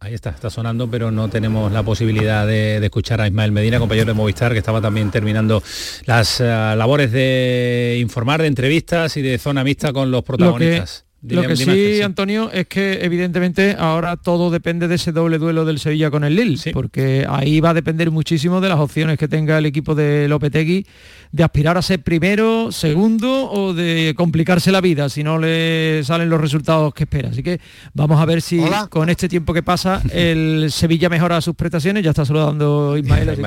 [0.00, 4.06] Ahí está, está sonando, pero no tenemos la posibilidad de, escuchar a Ismael Medina, compañero
[4.06, 5.62] de Movistar, que estaba también terminando
[6.06, 11.07] las eh, labores de informar, de entrevistas y de zona mixta con los protagonistas.
[11.20, 15.80] Lo que sí, Antonio, es que evidentemente ahora todo depende de ese doble duelo del
[15.80, 19.58] Sevilla con el Lille, porque ahí va a depender muchísimo de las opciones que tenga
[19.58, 20.86] el equipo de Lopetegui
[21.32, 26.30] de aspirar a ser primero, segundo o de complicarse la vida si no le salen
[26.30, 27.30] los resultados que espera.
[27.30, 27.60] Así que
[27.94, 32.04] vamos a ver si con este tiempo que pasa el Sevilla mejora sus prestaciones.
[32.04, 33.28] Ya está saludando Ismael.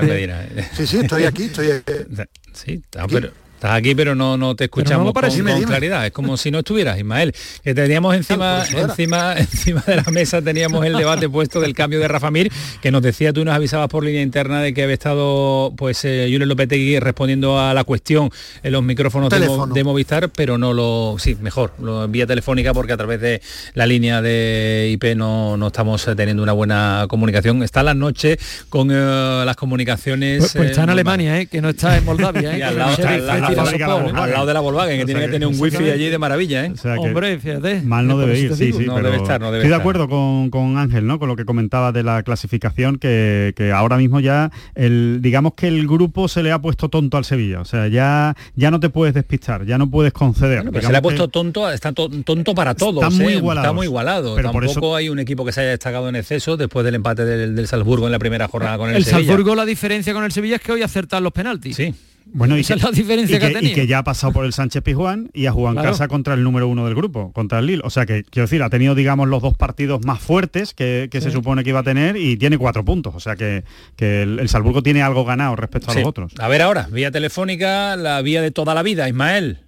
[0.73, 1.67] Sí, sí, estoy aquí, estoy
[2.53, 5.37] Sí, pero Estás aquí, pero no, no te no escuchamos lo parece.
[5.37, 5.69] con, Dime, con dime.
[5.69, 6.07] claridad.
[6.07, 7.31] Es como si no estuvieras, Ismael.
[7.63, 12.07] Que teníamos encima, encima, encima de la mesa teníamos el debate puesto del cambio de
[12.07, 15.73] Rafa Mir, que nos decía, tú nos avisabas por línea interna de que había estado
[15.77, 18.31] pues eh, Julen Lopetegui respondiendo a la cuestión
[18.63, 22.93] en los micrófonos de, de Movistar, pero no lo, sí, mejor, lo vía telefónica porque
[22.93, 23.43] a través de
[23.75, 27.61] la línea de IP no, no estamos eh, teniendo una buena comunicación.
[27.61, 30.39] Está la noche con eh, las comunicaciones.
[30.39, 30.89] Pues, pues eh, está en.
[30.89, 31.45] Alemania, ¿eh?
[31.45, 32.57] que no está en Moldavia.
[33.51, 33.71] ¿eh?
[33.73, 35.47] Y que al el lado, de la Volkswagen, que O tiene sea que que- tener
[35.47, 36.71] un wifi allí de maravilla, ¿eh?
[36.73, 37.81] O sea que Hombre, fíjate.
[37.81, 38.85] Mal no debe ir, sí, sí.
[38.85, 41.19] No pero debe estar, no debe estoy de acuerdo con, con Ángel, ¿no?
[41.19, 45.67] Con lo que comentaba de la clasificación, que, que ahora mismo ya el, digamos que
[45.67, 47.61] el grupo se le ha puesto tonto al Sevilla.
[47.61, 50.57] O sea, ya, ya no te puedes despistar, ya no puedes conceder.
[50.57, 53.03] Bueno, pero Digamos se le ha puesto tonto, está to- tonto para todos.
[53.03, 53.37] Están muy ¿eh?
[53.55, 54.35] Está muy igualado.
[54.35, 56.95] Pero por Tampoco eso- hay un equipo que se haya destacado en exceso después del
[56.95, 59.27] empate del, del Salzburgo en la primera jornada con el, El Sevilla.
[59.27, 61.75] Salzburgo la diferencia con el Sevilla es que hoy acertan los penaltis.
[61.75, 61.93] Sí.
[62.25, 63.75] Bueno, y Esa que, es la diferencia y que ha que- y tenido.
[63.75, 65.91] que ya ha pasado por el Sánchez Pizjuán y ha jugado en Claro.
[65.91, 67.81] casa contra el número uno del grupo, contra el Lille.
[67.83, 71.19] O sea que, quiero decir, ha tenido, digamos, los dos partidos más fuertes que, que
[71.19, 73.13] se supone que iba a tener y tiene cuatro puntos.
[73.15, 73.63] O sea que,
[73.97, 75.99] que el, el Salzburgo tiene algo ganado respecto a Sí.
[75.99, 76.33] los otros.
[76.39, 79.59] A ver ahora, vía telefónica, la vía de toda la vida, Ismael.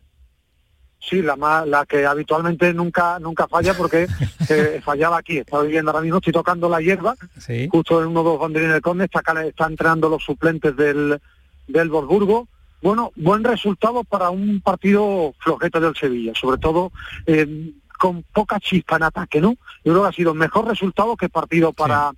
[0.99, 4.07] Sí, la más, la que habitualmente nunca nunca falla porque
[4.49, 5.39] eh, fallaba aquí.
[5.39, 7.67] Estaba viviendo ahora mismo, estoy tocando la hierba, Sí.
[7.69, 11.19] justo en uno de los banderines del Conde, está, acá- está entrando los suplentes del,
[11.67, 12.47] del Wolfsburgo.
[12.81, 16.91] Bueno, buen resultado para un partido flojete del Sevilla, sobre todo
[17.25, 19.51] eh, con poca chispa en ataque, ¿no?
[19.85, 22.11] Yo creo que ha sido mejor resultado que partido para,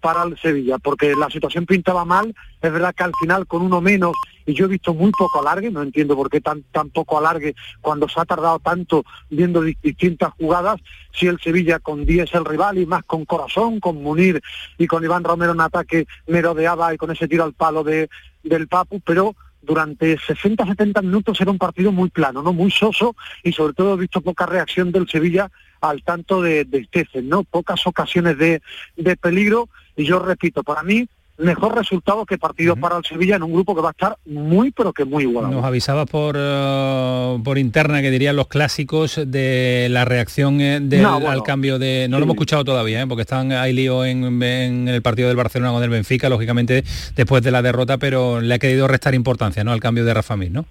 [0.00, 3.80] para el Sevilla, porque la situación pintaba mal, es verdad que al final con uno
[3.80, 7.18] menos, y yo he visto muy poco alargue, no entiendo por qué tan, tan poco
[7.18, 10.80] alargue cuando se ha tardado tanto viendo di- distintas jugadas,
[11.12, 14.40] si el Sevilla con 10 el rival y más con corazón, con Munir
[14.78, 18.08] y con Iván Romero en ataque merodeaba y con ese tiro al palo de,
[18.48, 23.52] del Papu, pero durante 60-70 minutos era un partido muy plano, no muy soso y
[23.52, 27.42] sobre todo he visto poca reacción del Sevilla al tanto de, de Stéfen, ¿no?
[27.42, 28.62] Pocas ocasiones de,
[28.96, 33.42] de peligro y yo repito, para mí mejor resultado que partido para el Sevilla en
[33.42, 35.54] un grupo que va a estar muy pero que muy igualado.
[35.54, 41.02] Nos avisabas por, eh, por interna que dirían los clásicos de la reacción eh, del-
[41.02, 42.06] No, bueno, al cambio de...
[42.08, 43.06] No lo hemos escuchado todavía, ¿eh?
[43.06, 47.42] porque están ahí lío en, en el partido del Barcelona con el Benfica, lógicamente después
[47.42, 49.72] de la derrota, pero le ha querido restar importancia ¿no?
[49.72, 50.64] al cambio de Rafa Mir, ¿no?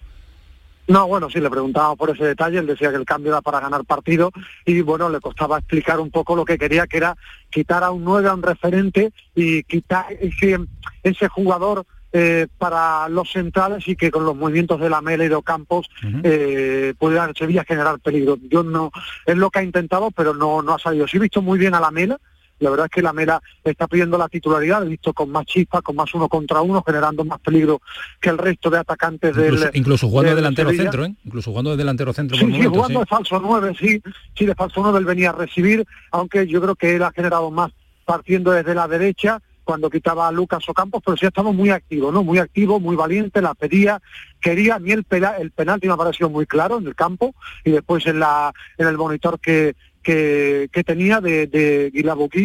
[0.87, 3.59] No, bueno, sí, le preguntábamos por ese detalle, él decía que el cambio era para
[3.59, 4.31] ganar partido
[4.65, 7.17] y bueno, le costaba explicar un poco lo que quería, que era
[7.49, 10.59] quitar a un 9, a un referente y quitar ese,
[11.03, 11.85] ese jugador
[12.17, 15.89] eh, para los centrales y que con los movimientos de la Mela y de Ocampos
[16.23, 18.37] eh, pudiera Sevilla generar peligro.
[18.49, 18.91] Yo no,
[19.25, 21.09] es lo que ha intentado, pero no, no ha salido.
[21.09, 22.17] Sí he visto muy bien a la Mela,
[22.59, 25.81] la verdad es que la Mela está pidiendo la titularidad, he visto con más chispa,
[25.81, 27.81] con más uno contra uno, generando más peligro
[28.21, 30.83] que el resto de atacantes del Incluso, incluso jugando de del delantero Sevilla.
[30.91, 31.15] centro, ¿eh?
[31.25, 34.01] Incluso jugando de delantero centro Sí, por sí, jugando de falso 9, sí,
[34.37, 37.51] sí, de falso 9 él venía a recibir, aunque yo creo que él ha generado
[37.51, 37.71] más
[38.05, 42.11] partiendo desde la derecha cuando quitaba a Lucas Ocampos, pero sí ha estado muy activo,
[42.11, 42.23] ¿no?
[42.23, 43.99] Muy activo, muy valiente, la pedía,
[44.39, 47.33] quería, a mí el, pela- el penalti me ha parecido muy claro en el campo
[47.63, 51.91] y después en la en el monitor que, que, que tenía de, de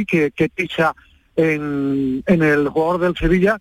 [0.08, 0.96] que, que pisa
[1.36, 3.60] en, en el jugador del Sevilla,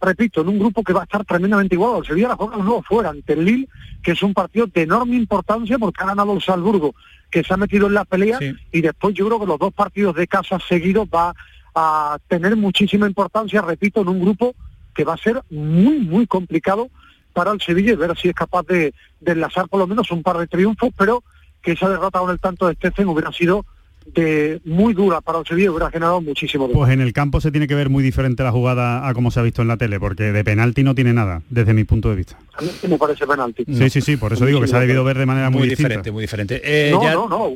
[0.00, 1.98] repito, en un grupo que va a estar tremendamente igual.
[1.98, 3.68] El Sevilla la juega nuevo fuera ante el Lille,
[4.02, 6.94] que es un partido de enorme importancia porque ha ganado el Salzburgo,
[7.30, 8.38] que se ha metido en la pelea
[8.72, 11.34] y después yo creo que los dos partidos de casa seguidos va
[11.74, 14.54] a tener muchísima importancia, repito, en un grupo
[14.94, 16.88] que va a ser muy, muy complicado
[17.34, 20.22] para el Sevilla y ver si es capaz de, de enlazar por lo menos un
[20.22, 21.22] par de triunfos, pero
[21.66, 23.66] que esa derrota con el tanto de Stephen hubiera sido
[24.14, 27.66] de muy dura para el Sevilla hubiera generado muchísimo Pues en el campo se tiene
[27.66, 30.32] que ver muy diferente la jugada a como se ha visto en la tele, porque
[30.32, 32.38] de penalti no tiene nada, desde mi punto de vista.
[32.58, 33.64] A mí sí me parece penalti.
[33.70, 35.68] Sí, sí, sí, por eso digo que se ha debido ver de manera muy, Muy
[35.68, 35.88] distinta.
[35.88, 36.60] diferente, muy diferente.
[36.64, 37.50] Eh, no, ya- no, no,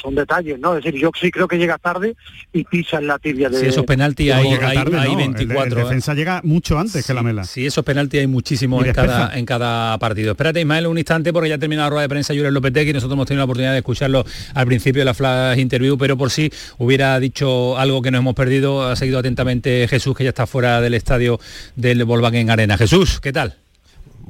[0.00, 0.76] son detalles, ¿no?
[0.76, 2.14] Es decir, yo sí creo que llega tarde
[2.52, 3.58] y pisa en la tibia de...
[3.58, 5.64] Si esos penaltis hay, hay, tarde, hay no, el- 24.
[5.64, 5.82] El, ¿eh?
[5.84, 7.42] defensa llega mucho antes que la mela.
[7.44, 10.32] Sí, esos penaltis hay muchísimos en cada, en cada partido.
[10.32, 12.92] Espérate, Ismael, un instante, porque ya ha terminado la rueda de prensa Julen Lopetegui y
[12.94, 16.30] nosotros hemos tenido la oportunidad de escucharlo al principio de la flash interview, pero por
[16.30, 20.46] si hubiera dicho algo que nos hemos perdido, ha seguido atentamente Jesús, que ya está
[20.46, 21.38] fuera del estadio
[21.76, 22.76] del Volkswagen Arena.
[22.76, 23.59] Jesús, ¿qué tal?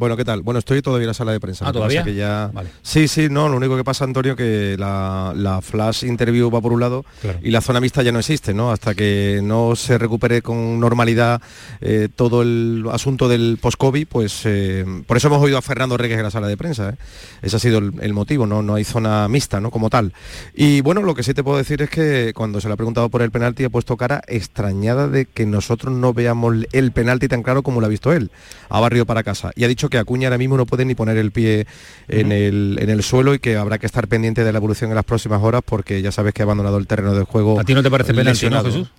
[0.00, 0.40] Bueno, ¿qué tal?
[0.40, 1.68] Bueno, estoy todavía en la sala de prensa.
[1.68, 2.02] Ah, ¿todavía?
[2.02, 2.50] que ya...
[2.54, 2.70] Vale.
[2.80, 6.72] Sí, sí, no, lo único que pasa, Antonio, que la, la flash interview va por
[6.72, 7.04] un lado
[7.42, 8.72] y la zona mixta ya no existe, ¿no?
[8.72, 11.42] Hasta que no se recupere con normalidad
[11.82, 16.16] eh, todo el asunto del post-COVID, pues eh, por eso hemos oído a Fernando Regues
[16.16, 16.94] en la sala de prensa, ¿eh?
[17.42, 18.62] Ese ha sido el, el motivo, ¿no?
[18.62, 19.70] No hay zona mixta, ¿no?
[19.70, 20.14] Como tal.
[20.54, 23.10] Y bueno, lo que sí te puedo decir es que cuando se le ha preguntado
[23.10, 27.42] por el penalti ha puesto cara extrañada de que nosotros no veamos el penalti tan
[27.42, 28.30] claro como lo ha visto él.
[28.70, 29.50] Ha barrido para casa.
[29.56, 31.66] Y ha dicho que Acuña ahora mismo no puede ni poner el pie
[32.08, 34.94] en, el, en el suelo y que habrá que estar pendiente de la evolución en
[34.94, 37.60] las próximas horas porque ya sabes que ha abandonado el terreno del juego.
[37.60, 38.64] ¿A ti no te parece penalti, no.
[38.64, 38.90] Jesús?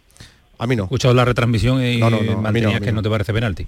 [0.60, 0.84] A mí no.
[0.84, 2.92] He escuchado la retransmisión y No, no, no, a mí no, mantenías a mí que
[2.92, 2.98] no.
[2.98, 3.66] no te parece penalti.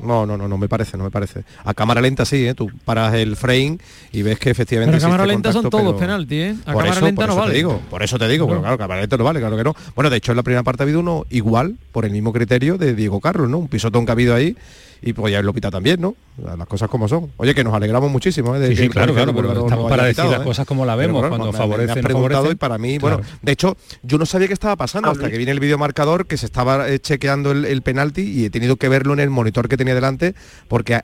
[0.00, 1.42] No, no, no, no me parece, no me parece.
[1.64, 2.52] A cámara lenta sí, ¿eh?
[2.54, 3.78] tú paras el frame
[4.12, 6.50] y ves que efectivamente Pero a cámara existe lenta son contacto, todos pero- penalti, ¿eh?
[6.66, 7.50] A por cámara eso, lenta por no eso vale.
[7.52, 8.60] Te digo, por eso te digo, Claro.
[8.60, 9.74] pero claro, cámara lenta no vale, claro que no.
[9.94, 12.76] Bueno, de hecho en la primera parte ha habido uno igual, por el mismo criterio
[12.76, 13.56] de Diego Carlos, ¿no?
[13.56, 14.54] Un pisotón que ha habido ahí
[15.02, 16.14] y pues ya lo pita también, ¿no?
[16.42, 17.30] Las cosas como son.
[17.36, 18.58] Oye, que nos alegramos muchísimo, ¿eh?
[18.58, 20.44] de Sí, que sí, claro, claro, pero estamos para decir pitado, las ¿eh?
[20.44, 22.52] cosas como la vemos, Pero, cuando me- me has preguntado favorece.
[22.52, 23.16] y para mí, Claro.
[23.18, 26.36] bueno, de hecho, yo no sabía qué estaba pasando hasta que viene el videomarcador que
[26.36, 29.68] se estaba eh, chequeando el, el penalti y he tenido que verlo en el monitor
[29.68, 30.34] que tenía delante
[30.68, 31.00] porque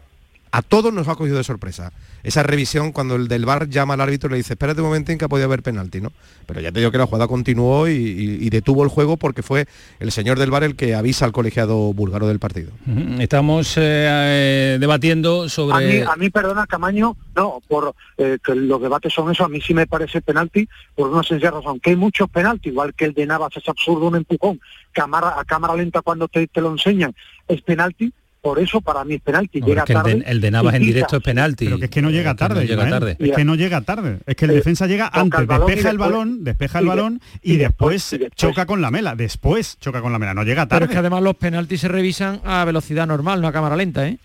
[0.53, 1.93] a, todos nos ha cogido de sorpresa.
[2.23, 5.11] Esa revisión cuando el del bar llama al árbitro y le dice, espérate un momento
[5.11, 6.13] en que podía haber penalti, ¿no?
[6.47, 9.43] Pero ya te digo que la jugada continuó y, y- y detuvo el juego porque
[9.43, 9.67] fue
[9.99, 12.71] el señor del bar el que avisa al colegiado búlgaro del partido.
[13.19, 16.05] Estamos eh, eh, debatiendo A mí, sobre...
[16.05, 19.75] a mí, perdona, Camaño, no, por eh, que los debates son eso, a mí sí
[19.75, 23.27] me parece penalti por una sencilla razón, que hay muchos penaltis, igual que el de
[23.27, 24.61] Navas es absurdo un empujón,
[24.93, 27.15] cámara, a cámara lenta cuando te, te lo enseñan
[27.49, 28.13] es penalti,
[28.43, 30.15] por eso para mí es penalti, No, llega es que el tarde.
[30.17, 31.65] de, el de Navas en directo es penalti.
[31.67, 32.91] Pero que es que no llega Eh, tarde, no llega Ismael.
[32.91, 33.17] tarde.
[33.21, 34.19] Es que no llega tarde.
[34.27, 37.57] Es que el Eh, defensa llega antes, despeja el balón, despeja el balón y, y
[37.59, 39.15] después, después- y después- choca con la mela.
[39.15, 40.85] Después choca con la mela, no llega Pero tarde.
[40.87, 44.19] es que además los penaltis se revisan a velocidad normal, no a cámara lenta, ¿eh?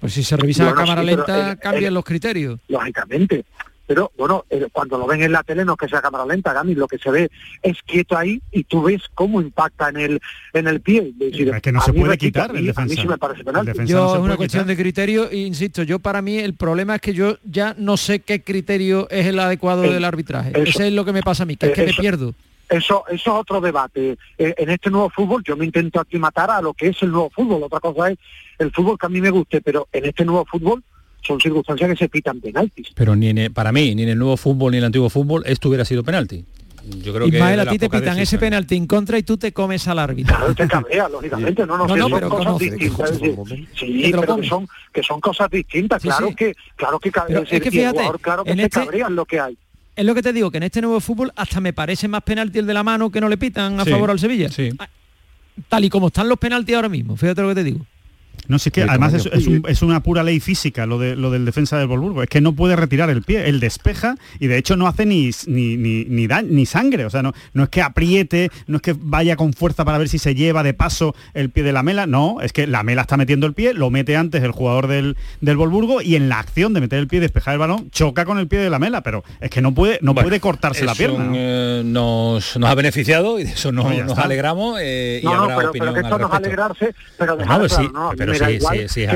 [0.00, 2.58] Pues si se revisan Bueno, a cámara sí, pero lenta, el- cambian el- los criterios.
[2.66, 3.44] lógicamente.
[3.90, 6.52] Pero bueno, eh, cuando lo ven en la tele no es que sea cámara lenta,
[6.52, 7.28] Gami, lo que se ve
[7.60, 10.20] es quieto ahí y tú ves cómo impacta en el
[10.52, 11.08] en el pie.
[11.10, 12.82] Es, decir, Es que no a se puede me quita, quitar el defensa.
[12.82, 13.70] A mí sí me parece penalti.
[13.70, 14.76] El defensa Yo no es una cuestión quitar.
[14.76, 18.20] de criterio e insisto, yo para mí el problema es que yo ya no sé
[18.20, 20.50] qué criterio es el adecuado Eh, del arbitraje.
[20.50, 20.62] eso.
[20.62, 22.00] Ese es lo que me pasa a mí, que es Eh, que me eso.
[22.00, 22.34] pierdo.
[22.68, 24.16] Eso, eso es otro debate.
[24.38, 27.28] Eh, en este nuevo fútbol yo me intento aclimatar a lo que es el nuevo
[27.34, 27.64] fútbol.
[27.64, 28.18] Otra cosa es
[28.60, 30.84] el fútbol que a mí me guste, pero en este nuevo fútbol
[31.22, 32.88] son circunstancias que se pitan penaltis.
[32.94, 35.10] Pero ni en el- para mí, ni en el nuevo fútbol ni en el antiguo
[35.10, 36.44] fútbol, esto hubiera sido penalti.
[37.04, 39.52] Yo creo que Ismael, a ti te pitan ese penalti en contra y tú te
[39.52, 40.34] comes al árbitro.
[40.34, 42.70] Claro, te cabrea, lógicamente, no, no, No, son pero cosas conoce.
[42.70, 43.20] distintas.
[43.20, 46.34] decir, sí, Que lo pero que son, que son cosas distintas, Sí, claro sí.
[46.34, 48.80] que, claro que, Pero es decir, es que fíjate, jugador, claro que en se este-
[48.80, 49.58] cabrea en lo que hay.
[49.94, 52.58] Es lo que te digo, que en este nuevo fútbol hasta me parece más penalti
[52.58, 54.48] el de la mano que no le pitan a Sí, favor al Sevilla.
[54.48, 54.70] sí.
[55.68, 57.80] Tal y como están los penaltis ahora mismo, fíjate lo que te digo.
[58.48, 61.16] No, sí que Sí, además es, es un- es una pura ley física lo, de,
[61.16, 62.22] lo del defensa del Volburgo.
[62.22, 65.30] Es que no puede retirar el pie, él despeja y de hecho no hace ni,
[65.46, 67.04] ni, ni, ni, da- ni sangre.
[67.04, 70.08] O sea, no, no es que apriete, no es que vaya con fuerza para ver
[70.08, 72.06] si se lleva de paso el pie de la mela.
[72.06, 75.16] No, es que la mela está metiendo el pie, lo mete antes el jugador del,
[75.40, 78.24] del Volburgo y en la acción de meter el pie y despejar el balón, choca
[78.24, 79.02] con el pie de la mela.
[79.02, 81.24] Pero es que no puede, no Bueno, puede cortarse la pierna.
[81.24, 81.32] ¿no?
[81.36, 84.22] eh, nos, nos ha beneficiado y de eso nos, No, nos está.
[84.22, 86.62] alegramos eh, y No, no, habrá pero, opinión pero que esto al no es respecto.
[86.64, 89.06] alegrarse, No, pues sí, pero me da sí, igual, sí, sí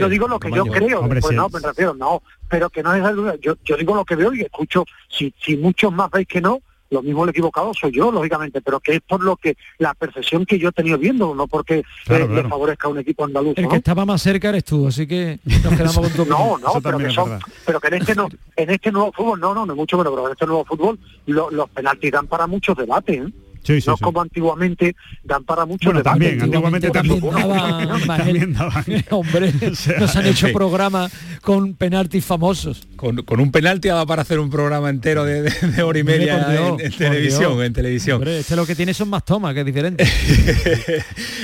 [0.00, 1.52] yo- digo lo que yo creo, Hombre, pues sí no, es.
[1.52, 4.42] me refiero, no, pero que no es algo- yo, yo digo lo que veo y
[4.42, 6.60] escucho, si, si muchos más veis que no,
[6.92, 10.44] lo mismo el equivocado soy yo, lógicamente, pero que es por lo que, la percepción
[10.44, 12.48] que yo he tenido viendo, no porque Claro, eh, le claro.
[12.48, 13.70] favorezca a un equipo andaluz, El ¿no?
[13.70, 16.24] que estaba más cerca eres tú, así que nos quedamos con tu.
[16.26, 19.54] No, no, pero que son, pero que en este no, en este nuevo fútbol, no,
[19.54, 22.76] no, no mucho menos, pero en este nuevo fútbol lo- los penaltis dan para muchos
[22.76, 23.32] debates, ¿eh?
[23.62, 24.02] Sí, sí, no sí.
[24.02, 24.94] como antiguamente
[25.24, 27.20] dan para muchos Bueno, también, antiguamente también.
[27.20, 27.46] daban,
[28.06, 28.06] Manuel.
[28.06, 28.84] También daban.
[29.10, 32.86] Hombre, O sea, nos han hecho programas con penaltis famosos.
[32.96, 36.02] Con, con un penalti daba para hacer un programa entero de, de- de hora y
[36.04, 37.64] media Dios, en, televisión, Dios.
[37.66, 38.16] en televisión.
[38.16, 40.04] Hombre, este lo que tiene son más tomas, que es diferente.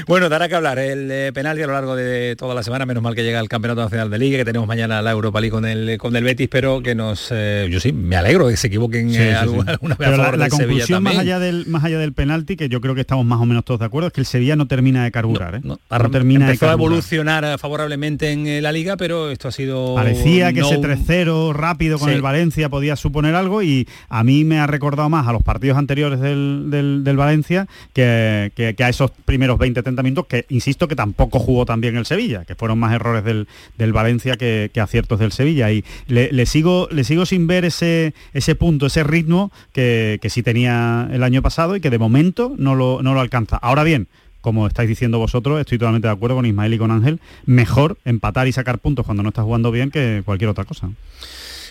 [0.06, 3.02] bueno, dará que hablar el eh, penalti a lo largo de toda la semana, menos
[3.02, 5.64] mal que llega el Campeonato Nacional de Liga, que tenemos mañana la Europa League con
[5.64, 7.28] el, con el Betis, pero que nos...
[7.30, 9.34] eh, yo sí, me alegro de que se equivoquen Sí, eh, sí, sí.
[9.34, 11.34] alguna, alguna vez Pero a la, favor la Sevilla conclusión más también.
[11.34, 13.78] allá del más allá del penalti que yo creo que estamos más o menos todos
[13.78, 15.60] de acuerdo es que el Sevilla no termina de carburar ¿eh?
[15.62, 19.52] No, No termina de a evolucionar eh, favorablemente en eh, la liga, pero esto ha
[19.52, 19.94] sido...
[19.94, 22.14] Parecía que no ese un- 3-0 rápido con Sí.
[22.16, 25.78] el Valencia podía suponer algo y a mí me ha recordado más a los partidos
[25.78, 30.88] anteriores del, del- del Valencia que, que- que a esos primeros 20-30 minutos que insisto
[30.88, 33.46] que tampoco jugó tan bien el Sevilla, que fueron más errores del,
[33.78, 37.64] del Valencia que, que aciertos del Sevilla y le, le sigo, le sigo sin ver
[37.64, 41.98] ese, ese punto, ese ritmo que, que sí tenía el año pasado y que de
[41.98, 43.56] momento no lo, no lo alcanza.
[43.56, 44.06] Ahora bien,
[44.42, 48.46] como estáis diciendo vosotros, estoy totalmente de acuerdo con Ismael y con Ángel, mejor empatar
[48.46, 50.90] y sacar puntos cuando no estás jugando bien que cualquier otra cosa.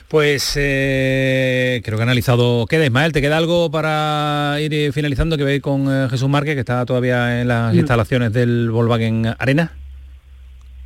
[0.07, 2.65] Pues eh, creo que ha analizado.
[2.67, 3.11] ¿Queda Ismael?
[3.11, 5.37] ¿Te queda algo para ir eh, finalizando?
[5.37, 7.77] Que veis con eh, Jesús Márquez, que está todavía en las Mm.
[7.79, 9.73] instalaciones del Volkswagen Arena.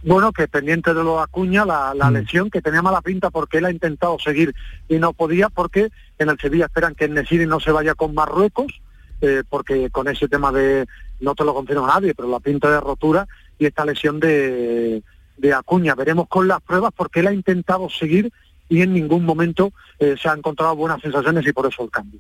[0.04, 2.14] Bueno, que pendiente de lo Acuña, la, la Mm.
[2.14, 4.54] lesión que tenía mala pinta porque él ha intentado seguir
[4.88, 8.14] y no podía porque en el Sevilla esperan que el Nesiri no se vaya con
[8.14, 8.72] Marruecos,
[9.22, 10.86] eh, porque con ese tema de,
[11.20, 15.04] no te lo confirma nadie, pero la pinta de rotura y esta lesión de,
[15.38, 15.96] de Acuña.
[15.96, 18.32] Veremos con las pruebas porque él ha intentado seguir
[18.70, 22.20] y en ningún momento eh, se ha encontrado buenas sensaciones y por eso el cambio.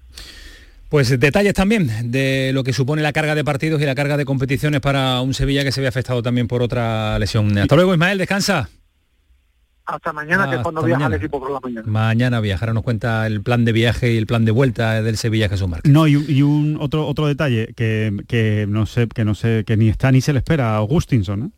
[0.90, 4.26] Pues detalles también de lo que supone la carga de partidos y la carga de
[4.26, 7.56] competiciones para un Sevilla que se ve afectado también por otra lesión.
[7.60, 8.70] Hasta luego, Ismael, descansa.
[9.90, 11.84] Hasta mañana, que es cuando viaja el equipo por la mañana.
[11.88, 15.50] Mañana viajará, nos cuenta el plan de viaje y el plan de vuelta del Sevilla
[15.50, 15.92] Jesús Márquez.
[15.92, 19.64] No, y, un- y un otro otro detalle que, que no sé, que no sé,
[19.66, 21.50] que ni está ni se le espera a Augustinson, ¿eh?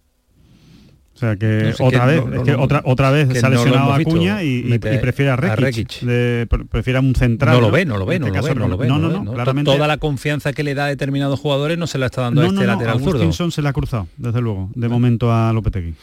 [1.22, 3.12] O sea que No sé, otra que vez, no- es no- que no- otra otra
[3.12, 3.98] vez que se ha lesionado a.
[3.98, 6.00] Acuña y, y- Mete y prefiere a a Rekic.
[6.02, 7.54] De- pre- prefiere a un central.
[7.54, 8.88] No lo ve, no lo ve, este lo ve, caso, no lo ve.
[8.88, 9.72] No, no, no, claramente.
[9.72, 12.46] Toda la confianza que le da a determinados jugadores no se la está dando a
[12.46, 13.52] este no, no, lateral zurdo.
[13.52, 15.94] Se le ha cruzado, desde luego, de momento a Lopetegui.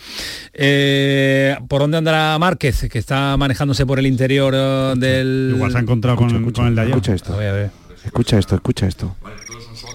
[0.54, 5.52] Eh, ¿Por dónde andará Márquez, que está manejándose por el interior eh, del...
[5.56, 6.90] Igual se ha encontrado con, con el de ayer.
[6.94, 7.34] Escucha esto.
[7.34, 7.70] A ver, a ver.
[8.04, 9.16] Escucha esto, escucha esto.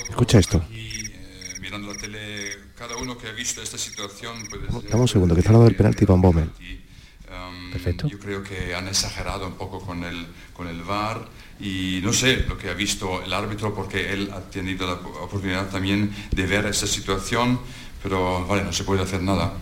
[0.10, 0.62] Escucha esto.
[3.04, 5.76] Cada uno que ha visto esta situación puede Dame un segundo, que está hablando del
[5.76, 6.50] penalti Van Bommel.
[7.72, 8.08] Perfecto.
[8.08, 11.28] Yo creo que han exagerado un poco con el, con el VAR
[11.60, 15.70] y no sé lo que ha visto el árbitro porque él ha tenido la oportunidad
[15.70, 17.60] también de ver esa situación,
[18.04, 19.54] pero vale, no se puede hacer nada.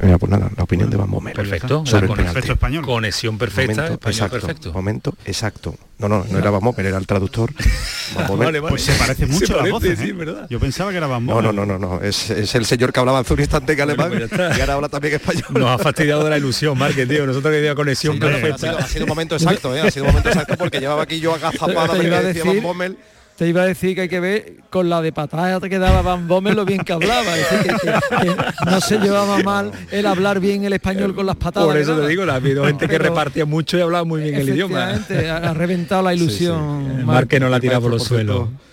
[0.00, 1.34] Venga, pues nada, la opinión de Van Bommel.
[1.34, 2.24] Perfecto, Sobre la el penalti.
[2.34, 2.84] perfecto español.
[2.84, 4.72] Conexión perfecta, Momento español exacto, perfecto.
[4.72, 5.74] Momento exacto.
[5.98, 7.52] No, no, no era Van Bommel, era el traductor.
[8.16, 8.46] Van Bommel.
[8.46, 8.70] Vale, vale.
[8.70, 10.12] Pues se parece mucho Se a las parece, voces, sí, ¿eh?
[10.12, 10.46] ¿verdad?
[10.48, 11.54] Yo pensaba que era Van No, Bommel.
[11.54, 12.00] no, no, no, no.
[12.02, 14.74] Es, es el señor que hablaba hace un instante en alemán Bueno, pues y ahora
[14.74, 15.44] habla también español.
[15.50, 17.26] Nos ha fastidiado de la ilusión, Márquez, tío.
[17.26, 18.72] Nosotros que teníamos conexión Sí, no, no, pero ha, perfecta.
[18.76, 19.80] sido, ha sido un momento exacto, ¿eh?
[19.82, 22.96] ha sido un momento exacto porque llevaba aquí yo agazapada de que decir- Van Bommel.
[23.36, 26.28] Te iba a decir que hay que ver con la de patada que daba Van
[26.28, 27.36] Bommel lo bien que hablaba.
[27.36, 31.26] Es decir, que, que- que no se llevaba mal el hablar bien el español con
[31.26, 31.66] las patadas.
[31.68, 34.34] Por eso te digo, la ha habido gente que repartía mucho y hablaba muy bien
[34.36, 34.90] el idioma.
[34.92, 37.04] Ha, reventado la ilusión.
[37.04, 38.48] Márquez no la tira por los suelos.
[38.48, 38.71] cierto,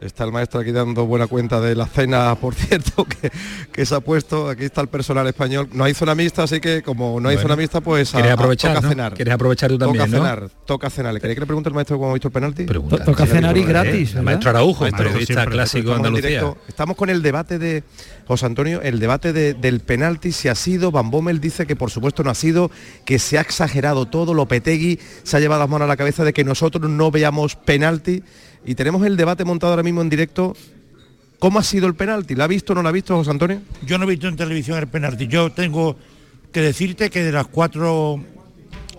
[0.00, 3.30] Está el maestro aquí dando buena cuenta de la cena, por cierto, que,
[3.72, 4.48] que se ha puesto.
[4.48, 5.68] Aquí está el personal español.
[5.72, 8.30] No hay zona mixta, así que como no hay Bueno, zona mixta, pues a- quieres
[8.32, 8.88] a- aprovechar, toca ¿no?
[8.90, 9.14] cenar.
[9.14, 10.24] Quieres aprovechar tú también, Toca ¿no?
[10.24, 11.14] cenar, toca cenar.
[11.14, 12.64] ¿Le quería que le pregunte el maestro cómo ha visto el penalti?
[12.64, 13.04] Pregunta.
[13.04, 14.08] Toca cenar y Eh, gratis.
[14.10, 14.22] el ¿verdad?
[14.24, 16.28] maestro Araujo, Maestro, periodista clásico de Andalucía.
[16.28, 16.58] directo.
[16.68, 17.84] Estamos con el debate de
[18.26, 21.90] José Antonio, el debate de- del penalti, si ha sido, Van Bommel dice que por
[21.90, 22.70] supuesto no ha sido,
[23.04, 26.32] que se ha exagerado todo, Lopetegui se ha llevado las manos a la cabeza de
[26.32, 28.22] que nosotros no veamos penalti
[28.64, 30.56] y tenemos el debate montado ahora mismo en directo.
[31.38, 32.34] ¿Cómo ha sido el penalti?
[32.34, 33.60] ¿La ha visto o no la ha visto José Antonio?
[33.84, 35.26] Yo no he visto en televisión el penalti.
[35.26, 35.96] Yo tengo
[36.52, 38.22] que decirte que de las cuatro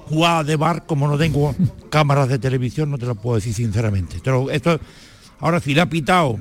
[0.07, 1.55] jugadas de bar, como no tengo
[1.89, 4.18] cámaras de televisión, no te lo puedo decir sinceramente.
[4.24, 4.80] Pero esto,
[5.39, 6.38] ahora si le ha pitado,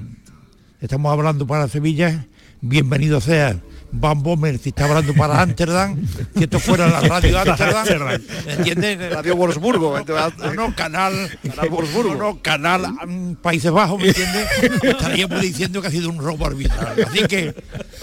[0.81, 2.27] estamos hablando para Sevilla,
[2.61, 3.59] bienvenido sea.
[3.97, 5.97] Van Bommel, si está hablando para Ámsterdam,
[6.37, 9.13] si esto fuera la radio Ámsterdam, ¿entiendes?
[9.13, 9.99] Radio Wolfsburgo.
[9.99, 12.15] No, no, canal, Canal Wolfsburgo.
[12.15, 14.49] no, no, canal mm, Países Bajos, ¿me entiendes?
[14.83, 17.05] Estaríamos diciendo que ha sido un robo arbitral.
[17.07, 17.55] Así que,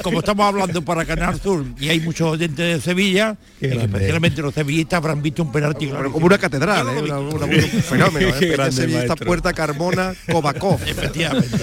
[0.04, 3.86] como estamos hablando para Canal Sur y hay muchos oyentes de Sevilla, grande.
[3.86, 6.91] especialmente los sevillistas habrán visto un penalti Pero como una catedral, ¿eh?
[6.97, 8.28] he Una- una- un fenómeno.
[8.30, 8.34] ¿eh?
[8.39, 9.16] Qué grande, Sevillista.
[9.16, 10.80] Puerta Carmona, Cobacó.
[10.86, 11.58] Efectivamente.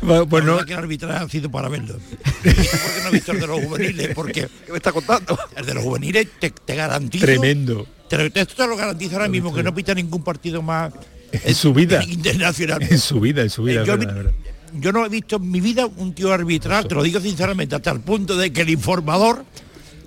[0.00, 1.94] Bueno, pues no, que el arbitraje ha sido para verlo.
[2.44, 4.08] ¿Y tú por qué no has visto el de los juveniles?
[4.14, 5.38] Porque ¿Qué me está contando?
[5.56, 7.24] el de los juveniles te, te garantizo.
[7.24, 7.86] tremendo.
[8.08, 10.92] Te, esto te lo garantizo ahora mismo, que no pita ningún partido más
[11.32, 12.02] En su vida.
[12.04, 12.82] internacional.
[12.82, 13.82] En su vida, en su vida.
[13.82, 14.32] Eh, yo, es verdad, es verdad.
[14.74, 17.90] Yo no he visto en mi vida un tío arbitral, te lo digo sinceramente, hasta
[17.90, 19.44] el punto de que el informador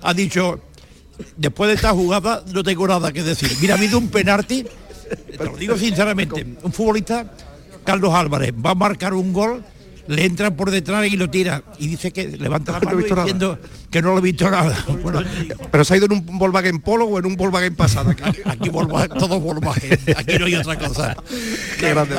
[0.02, 0.60] ha dicho,
[1.36, 3.50] después de esta jugada no tengo nada que decir.
[3.60, 4.64] Mira, ha habido un penalti,
[5.36, 7.32] te lo digo sinceramente, un futbolista,
[7.84, 9.64] Carlos Álvarez, va a marcar un gol,
[10.08, 11.62] le entra por detrás y lo tira.
[11.78, 13.22] Y dice que levanta la No mano nada.
[13.22, 13.58] diciendo
[13.90, 14.84] que no lo he visto nada.
[15.02, 15.22] Bueno,
[15.70, 18.10] ¿Pero se ha ido en un Volkswagen Polo o en un Volkswagen pasado?
[18.10, 18.22] Aquí?
[18.44, 21.16] aquí Volkswagen, todo Volkswagen, aquí no hay otra cosa.
[21.78, 22.14] Qué grande.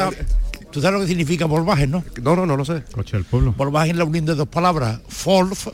[0.72, 2.04] Tú sabes lo que significa Volkswagen, ¿no?
[2.22, 2.84] No, no, no lo sé.
[2.92, 3.54] Coche del pueblo.
[3.58, 5.68] Volkswagen es la unión de dos palabras, Volf,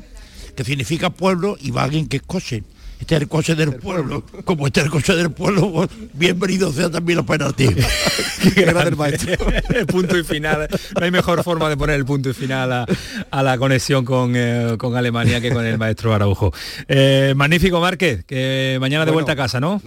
[0.55, 2.63] que significa pueblo, y Wagen, que es coche.
[2.99, 4.23] Este es el coche del pueblo.
[4.45, 7.69] Como este es el coche del pueblo, pues, bienvenido sea también los penaltis.
[8.55, 9.33] El maestro.
[9.73, 10.67] el punto y final.
[10.99, 12.85] No hay mejor forma de poner el punto y final a,
[13.31, 16.53] a la conexión con, eh, con Alemania que con el maestro Araujo.
[16.89, 19.81] Eh, magnífico Márquez, que mañana de Bueno, vuelta a casa, ¿no?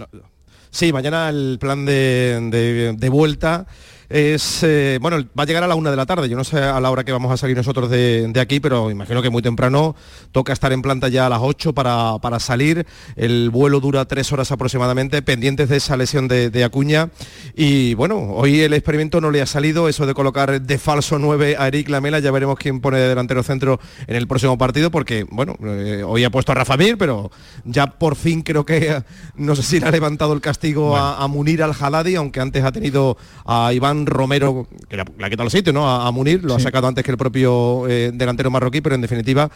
[0.71, 3.67] Sí, mañana el plan de, de- de vuelta
[4.09, 6.29] es, eh, bueno, va a llegar a la una de la tarde.
[6.29, 8.89] Yo no sé a la hora que vamos a salir nosotros de, de aquí, pero
[8.89, 9.95] imagino que muy temprano
[10.31, 12.85] toca estar en planta ya a las 8 para, para salir.
[13.15, 17.09] El vuelo dura tres horas aproximadamente, pendientes de esa lesión de, de Acuña.
[17.53, 21.57] Y bueno, hoy el experimento no le ha salido, eso de colocar de falso 9
[21.59, 25.25] a Eric Lamela, ya veremos quién pone de delantero centro en el próximo partido, porque
[25.29, 27.29] bueno, eh, hoy ha puesto a Rafa Mir, pero
[27.65, 29.03] ya por fin creo que
[29.35, 32.63] no sé si le ha levantado el castigo a, a Munir al Haladi, aunque antes
[32.63, 35.89] ha tenido a Iván Fran Romero, que le ha, quitado el sitio, ¿no?
[35.89, 39.49] A, Munir, lo ha sacado antes que el propio eh, delantero marroquí, pero en definitiva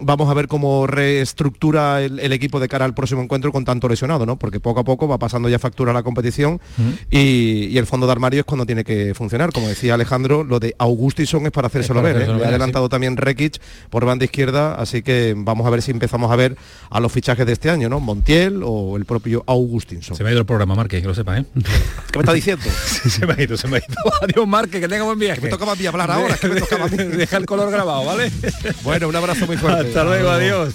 [0.00, 4.26] vamos a ver cómo reestructura el, equipo de cara al próximo encuentro con tanto lesionado,
[4.26, 4.38] ¿no?
[4.38, 6.60] Porque poco a poco va pasando ya factura la competición
[7.10, 9.52] y, el fondo de armario es cuando tiene que funcionar.
[9.52, 12.22] Como decía Alejandro, lo de Augustison es para hacérselo ver.
[12.22, 12.26] ¿eh?
[12.26, 16.30] Le ha adelantado también Rekic por banda izquierda, así que vamos a ver si empezamos
[16.32, 16.56] a ver
[16.90, 18.00] a los fichajes de este año, ¿no?
[18.00, 20.16] Montiel o el propio Augustinson.
[20.16, 21.44] Se me ha ido el programa, Marque, que lo sepa, ¿eh?
[22.10, 22.64] ¿Qué me está diciendo?
[23.08, 23.87] se me ha ido, se me ha ido.
[24.22, 25.40] Adiós, Marque, que tenga buen viaje.
[25.40, 26.96] me toca a mí hablar ahora, que me tocaba a mí.
[26.96, 28.30] Deja el color grabado, ¿vale?
[28.82, 29.88] bueno, un abrazo muy fuerte.
[29.88, 30.74] Hasta luego, adiós.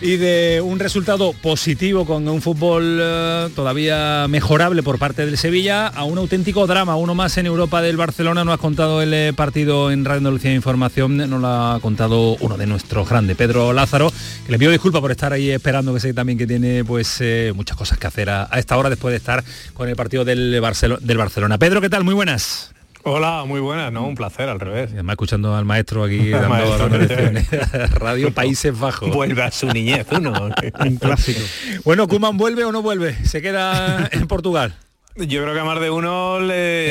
[0.00, 5.88] Y de un resultado positivo con un fútbol eh, todavía mejorable por parte del Sevilla
[5.88, 8.44] a un auténtico drama, uno más en Europa del Barcelona.
[8.44, 12.36] No has contado el eh, partido en Radio Andalucía de Información, no lo ha contado
[12.40, 14.12] uno de nuestros grandes, Pedro Lázaro,
[14.46, 17.52] que le pido disculpas por estar ahí esperando, que sé también que tiene pues eh,
[17.54, 19.42] muchas cosas que hacer a, esta hora después de estar
[19.72, 20.60] con el partido del,
[21.00, 21.58] del Barcelona.
[21.58, 22.04] Pedro, ¿qué tal?
[22.04, 22.43] Muy buenas.
[23.06, 24.06] Hola, muy buenas, ¿no?
[24.06, 24.90] Un placer, al revés.
[24.92, 26.88] además escuchando al maestro aquí dando
[27.96, 29.10] Radio Países Bajos.
[29.10, 30.32] Vuelve a su niñez, uno.
[30.80, 31.40] Un clásico.
[31.84, 33.14] Bueno, ¿Kuman vuelve o no vuelve?
[33.26, 34.74] ¿Se queda en Portugal?
[35.16, 36.90] Yo creo que a más de uno le,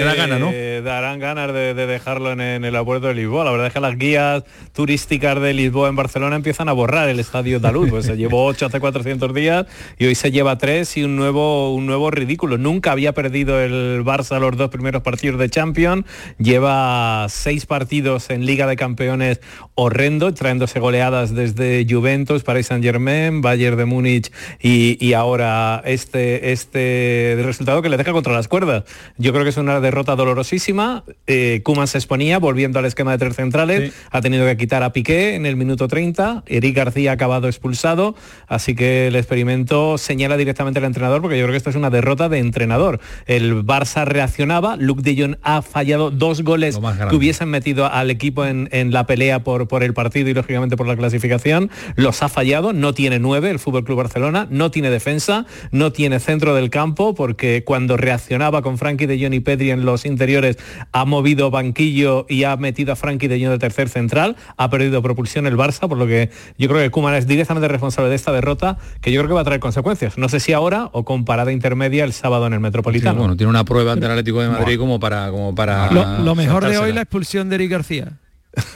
[0.82, 3.44] darán ganas de, dejarlo en, el aeropuerto de Lisboa.
[3.44, 7.20] La verdad es que las guías turísticas de Lisboa en Barcelona empiezan a borrar el
[7.20, 7.90] estadio Daluz.
[7.90, 9.66] Pues se llevó 8 hace 400 días
[10.00, 12.58] y hoy se lleva 3 y un nuevo, un nuevo ridículo.
[12.58, 16.06] Nunca había perdido el Barça los dos primeros partidos de Champions.
[16.38, 19.42] Lleva 6 partidos en Liga de Campeones
[19.76, 27.38] horrendo, traéndose goleadas desde Juventus, Paris Saint Germain, Bayern de Múnich y, ahora este, este
[27.44, 28.84] resultado que le deja contra las cuerdas.
[29.18, 31.04] Yo creo que es una derrota dolorosísima.
[31.28, 33.94] Eh, Kuman se exponía volviendo al esquema de tres centrales.
[34.12, 36.44] Ha tenido que quitar a Piqué en el minuto 30.
[36.48, 38.16] Eric García ha acabado expulsado.
[38.48, 41.90] Así que el experimento señala directamente al entrenador porque yo creo que esto es una
[41.90, 43.00] derrota de entrenador.
[43.26, 44.76] El Barça reaccionaba.
[44.78, 49.44] Luke de Jong ha fallado dos goles que hubiesen metido al equipo en, la pelea
[49.44, 51.72] por, por el partido y lógicamente por la clasificación.
[51.96, 52.74] Los ha fallado.
[52.74, 54.48] No tiene nueve el Fútbol Club Barcelona.
[54.50, 55.46] No tiene defensa.
[55.72, 59.86] No tiene centro del campo porque cuando reaccionaba con Frankie de Jong y Pedri en
[59.86, 60.58] los interiores,
[60.92, 65.02] ha movido banquillo y ha metido a Frankie de Jong de tercer central, ha perdido
[65.02, 68.32] propulsión el Barça, por lo que yo creo que Kuman es directamente responsable de esta
[68.32, 70.18] derrota, que yo creo que va a traer consecuencias.
[70.18, 73.20] No sé si ahora o con parada intermedia el sábado en el Metropolitano.
[73.20, 75.32] bueno, tiene una prueba ante el Atlético de Madrid como para...
[75.32, 78.20] Como para lo, mejor de hoy la expulsión de Eric García.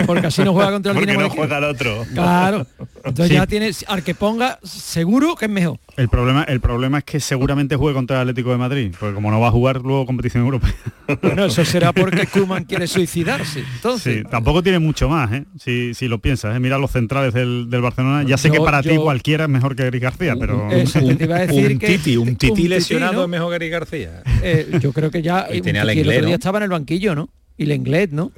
[0.05, 2.05] Porque así no juega contra el Porque no juega el otro.
[2.13, 2.65] Claro.
[3.03, 5.79] Entonces ya tienes, al que ponga, seguro que es mejor.
[5.97, 9.31] El problema, el problema es que seguramente juegue contra el Atlético de Madrid, porque como
[9.31, 10.73] no va a jugar luego competición europea.
[11.21, 13.63] Bueno, eso será porque Kuman quiere suicidarse.
[13.75, 14.17] Entonces.
[14.17, 15.45] Sí, tampoco tiene mucho más, ¿eh?
[15.59, 16.55] si, si lo piensas.
[16.55, 16.59] ¿eh?
[16.59, 18.23] Mira los centrales del, Barcelona.
[18.23, 20.67] Ya sé que para ti cualquiera es mejor que Eric García, pero.
[20.67, 24.23] un, titi, un titi lesionado es mejor que Eric García.
[24.41, 25.47] Eh, yo creo que ya.
[25.51, 27.29] Y tenía el otro día estaba en el banquillo, ¿no?
[27.57, 28.31] Y Lenglet, ¿no?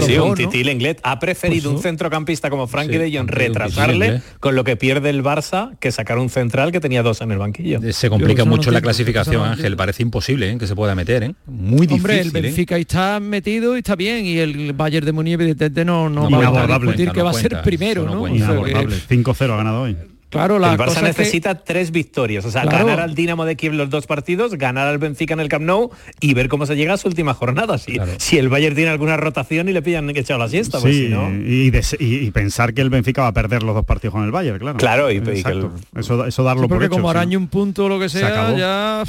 [0.00, 4.54] Sí, un Titi Lenglet ha preferido pues un centrocampista como Frankie de Jong retrasarle con
[4.54, 7.80] lo que pierde el Barça que sacar un central que tenía dos en el banquillo.
[7.82, 9.76] Eh, se complica mucho la clasificación, Ángel.
[9.76, 10.58] Parece imposible ¿eh?
[10.58, 11.34] que se pueda meter, ¿eh?
[11.46, 11.94] Muy difícil.
[12.00, 16.08] Hombre, el Benfica está metido y está bien y el Bayern de Múnich evidentemente no,
[16.08, 18.26] no, va a discutir que va a ser primero, ¿no?
[18.26, 19.96] 5-0 ha ganado hoy.
[20.34, 23.90] Claro, la el Barça necesita tres victorias, o sea, ganar al Dinamo de Kiev los
[23.90, 26.96] dos partidos, ganar al Benfica en el Camp Nou y ver cómo se llega a
[26.96, 27.78] su última jornada.
[27.78, 30.94] Si, si el Bayern tiene alguna rotación y le pillan que echado la siesta, pues
[30.96, 31.30] si no...
[31.30, 34.78] y, pensar que el Benfica va a perder los dos partidos con el Bayern, claro.
[34.78, 35.22] Claro, y,
[35.96, 39.04] eso, eso darlo porque por como arañe un punto o lo que sea, ya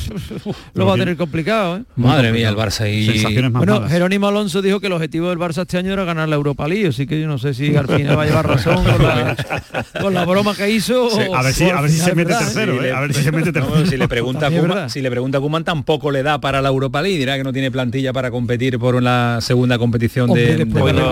[0.73, 1.77] lo va a tener complicado.
[1.77, 1.83] ¿eh?
[1.95, 3.49] Madre mía, el Barça y...
[3.49, 6.67] bueno, Jerónimo Alonso dijo que el objetivo del Barça este año era ganar la Europa
[6.67, 8.83] League, así que yo no sé si al final va a llevar razón
[10.01, 11.09] con la, broma que hizo.
[11.19, 12.91] A ver si, si se mete tercero, ¿eh?
[12.91, 13.85] a ver si se mete tercero.
[13.85, 17.01] si le pregunta a si le pregunta a Kuman tampoco le da para la Europa
[17.01, 20.67] League, dirá que no tiene plantilla para competir por una segunda competición de,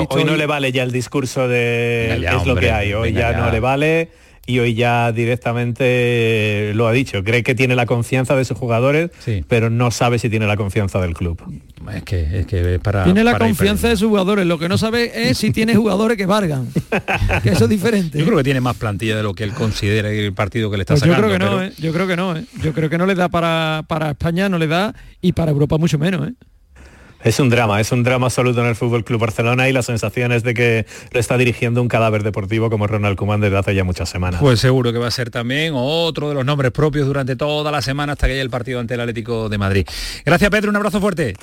[0.10, 3.52] hoy, no, le vale ya el discurso de es lo que hay, hoy ya, no
[3.52, 7.24] le vale y hoy ya directamente lo ha dicho.
[7.24, 9.10] Cree que tiene la confianza de sus jugadores,
[9.48, 11.42] pero no sabe si tiene la confianza del club.
[11.94, 14.46] Es que es que para tiene la confianza de sus jugadores.
[14.46, 16.68] Lo que no sabe es si tiene jugadores que valgan.
[17.44, 18.18] que eso es diferente.
[18.18, 20.84] Yo creo que tiene más plantilla de lo que él considera el partido que le
[20.84, 21.16] está sacando.
[21.16, 21.64] Yo creo que no.
[21.64, 21.74] ¿eh?
[21.78, 22.38] Yo creo que no.
[22.38, 22.46] ¿eh?
[22.62, 25.78] Yo creo que no le da para para España, no le da y para Europa
[25.78, 26.28] mucho menos.
[26.28, 26.34] ¿eh?
[27.24, 30.34] Es un drama, es un drama absoluto en el Fútbol Club Barcelona y la sensación
[30.34, 33.86] es de que lo está dirigiendo un cadáver deportivo como Ronald Koeman desde hace ya
[33.86, 34.42] muchas semanas.
[34.42, 37.82] Pues seguro que va a ser también otro de los nombres propios durante toda la
[37.82, 39.86] semana hasta que haya el partido ante el Atlético de Madrid.
[40.26, 41.34] Gracias Pedro, un abrazo fuerte.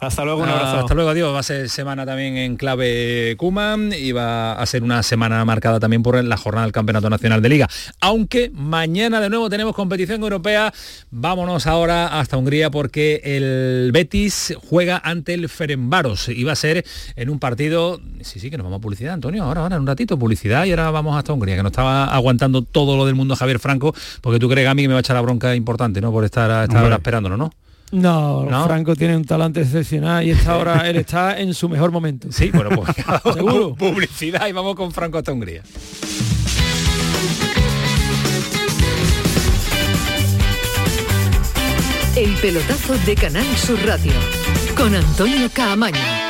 [0.00, 0.76] Hasta luego, un Ah, abrazo.
[0.78, 1.34] Hasta luego, adiós.
[1.34, 5.78] Va a ser semana también en clave Kuman y va a ser una semana marcada
[5.78, 7.68] también por la jornada del Campeonato Nacional de Liga.
[8.00, 10.72] Aunque mañana de nuevo tenemos competición europea,
[11.10, 16.82] vámonos ahora hasta Hungría porque el Betis juega ante el Ferenbaros y va a ser
[17.16, 19.86] en un partido, sí, sí, que nos vamos a publicidad, Antonio, ahora, ahora, en un
[19.86, 23.36] ratito, publicidad y ahora vamos hasta Hungría, que nos estaba aguantando todo lo del mundo
[23.36, 26.10] Javier Franco, porque tú crees, Gami, que me va a echar la bronca importante, ¿no?
[26.10, 26.86] Por estar a esta Hombre.
[26.86, 27.52] hora esperándolo, ¿no?
[27.92, 28.66] No, ¿No?
[28.66, 32.28] Franco tiene un talante excepcional y esta hora él está en su mejor momento.
[32.30, 32.90] Sí, bueno, pues
[33.34, 33.74] Seguro.
[33.74, 35.62] publicidad y vamos con Franco hasta Hungría.
[42.16, 44.12] El pelotazo de Canal Sur Radio
[44.76, 46.29] con Antonio Caamaño.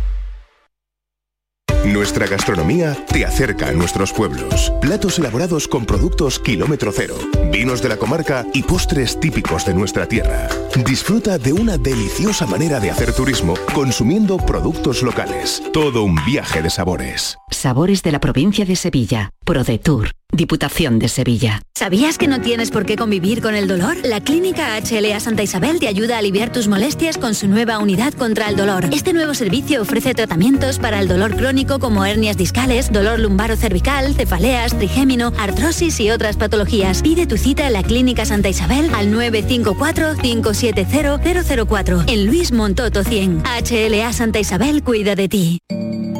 [1.85, 4.71] Nuestra gastronomía te acerca a nuestros pueblos.
[4.81, 7.15] Platos elaborados con productos kilómetro cero,
[7.51, 10.47] vinos de la comarca y postres típicos de nuestra tierra.
[10.85, 15.63] Disfruta de una deliciosa manera de hacer turismo consumiendo productos locales.
[15.73, 17.39] Todo un viaje de sabores.
[17.49, 19.31] Sabores de la provincia de Sevilla.
[19.43, 20.11] ProDetour.
[20.33, 21.61] Diputación de Sevilla.
[21.75, 23.97] ¿Sabías que no tienes por qué convivir con el dolor?
[24.05, 28.13] La Clínica HLA Santa Isabel te ayuda a aliviar tus molestias con su nueva unidad
[28.13, 28.85] contra el dolor.
[28.93, 34.13] Este nuevo servicio ofrece tratamientos para el dolor crónico como hernias discales, dolor lumbaro cervical,
[34.15, 37.01] cefaleas, trigémino, artrosis y otras patologías.
[37.01, 43.43] Pide tu cita en la Clínica Santa Isabel al 954-570-004 en Luis Montoto 100.
[43.43, 45.59] HLA Santa Isabel cuida de ti.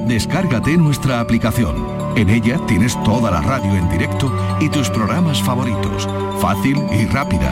[0.08, 2.02] Descárgate nuestra aplicación.
[2.16, 6.08] En ella tienes toda la radio en directo y tus programas favoritos.
[6.39, 7.52] Fácil y rápida.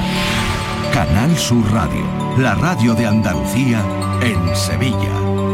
[0.93, 2.03] Canal Sur Radio,
[2.37, 3.81] la radio de Andalucía
[4.21, 5.48] en Sevilla.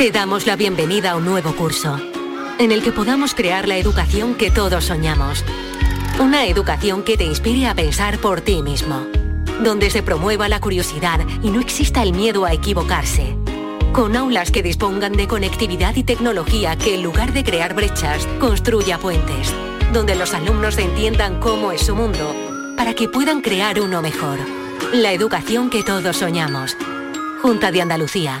[0.00, 2.00] Te damos la bienvenida a un nuevo curso,
[2.58, 5.44] en el que podamos crear la educación que todos soñamos.
[6.18, 9.06] Una educación que te inspire a pensar por ti mismo,
[9.62, 13.36] donde se promueva la curiosidad y no exista el miedo a equivocarse.
[13.92, 18.96] Con aulas que dispongan de conectividad y tecnología que en lugar de crear brechas, construya
[18.96, 19.52] puentes,
[19.92, 22.34] donde los alumnos entiendan cómo es su mundo,
[22.74, 24.38] para que puedan crear uno mejor.
[24.94, 26.74] La educación que todos soñamos.
[27.42, 28.40] Junta de Andalucía.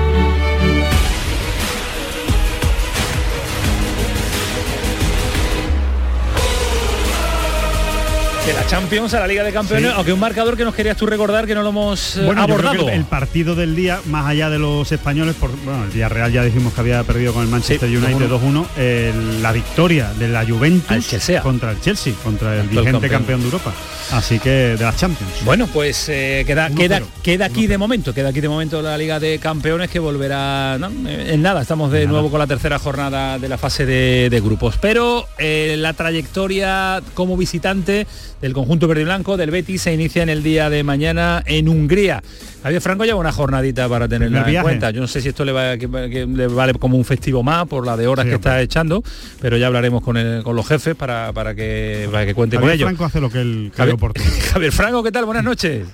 [8.45, 9.93] De la Champions a la Liga de Campeones, Sí.
[9.95, 12.89] aunque un marcador que nos querías tú recordar que no lo hemos eh, Bueno, abordado.
[12.89, 16.73] el, partido del día, más allá de los españoles, por, bueno, el Villarreal ya dijimos
[16.73, 18.29] que había perdido con el Manchester Sí, United 2-1.
[18.29, 21.05] 2-1, el- la victoria de la Juventus
[21.43, 23.11] contra el Chelsea, contra el vigente campeón.
[23.11, 23.39] campeón.
[23.41, 23.73] de Europa.
[24.11, 25.31] Así que de las Champions.
[25.45, 26.75] Bueno, pues eh, queda, 1-0.
[26.75, 30.77] queda, queda aquí de momento, queda aquí de momento la Liga de Campeones que volverá
[30.79, 30.87] ¿no?
[31.07, 31.61] Eh, en nada.
[31.61, 34.75] Estamos de nuevo con la tercera jornada de la fase de, de grupos.
[34.81, 38.05] Pero eh, la trayectoria como visitante
[38.41, 41.69] del conjunto verde y blanco del Betis se inicia en el día de mañana en
[41.69, 42.23] Hungría.
[42.63, 44.91] Javier Franco lleva una jornadita para tenerla en cuenta.
[44.91, 47.67] Yo no sé si esto le, va, que- que le vale como un festivo más
[47.67, 49.03] por la de horas que está echando,
[49.41, 52.63] pero ya hablaremos con, el- con los jefes para, para que, para que cuente con
[52.63, 52.87] Javier ellos.
[52.89, 54.25] Franco hace lo que él cree Javier, oportuno.
[54.53, 55.25] Javier Franco, ¿qué tal?
[55.25, 55.87] Buenas noches.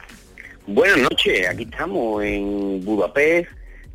[0.66, 3.50] Buenas noches, aquí estamos en Budapest,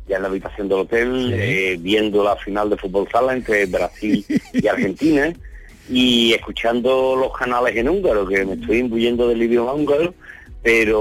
[0.07, 4.25] ya en la habitación del hotel, eh, viendo la final de fútbol sala entre Brasil
[4.53, 5.31] y Argentina
[5.89, 10.13] y escuchando los canales en húngaro, que me estoy imbuyendo del idioma húngaro,
[10.61, 10.99] pero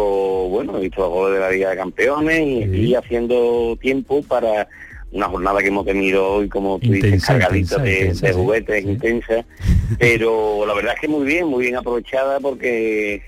[0.49, 4.67] bueno, he visto los goles de la Liga de Campeones y estoy haciendo tiempo para
[5.13, 8.33] una jornada que hemos tenido hoy, como tú dices, Intensa, cargadita intensa, de, intensa, de
[8.33, 8.39] sí.
[8.39, 9.45] juguetes, intensa,
[9.99, 13.23] pero la verdad es que muy bien, muy bien aprovechada porque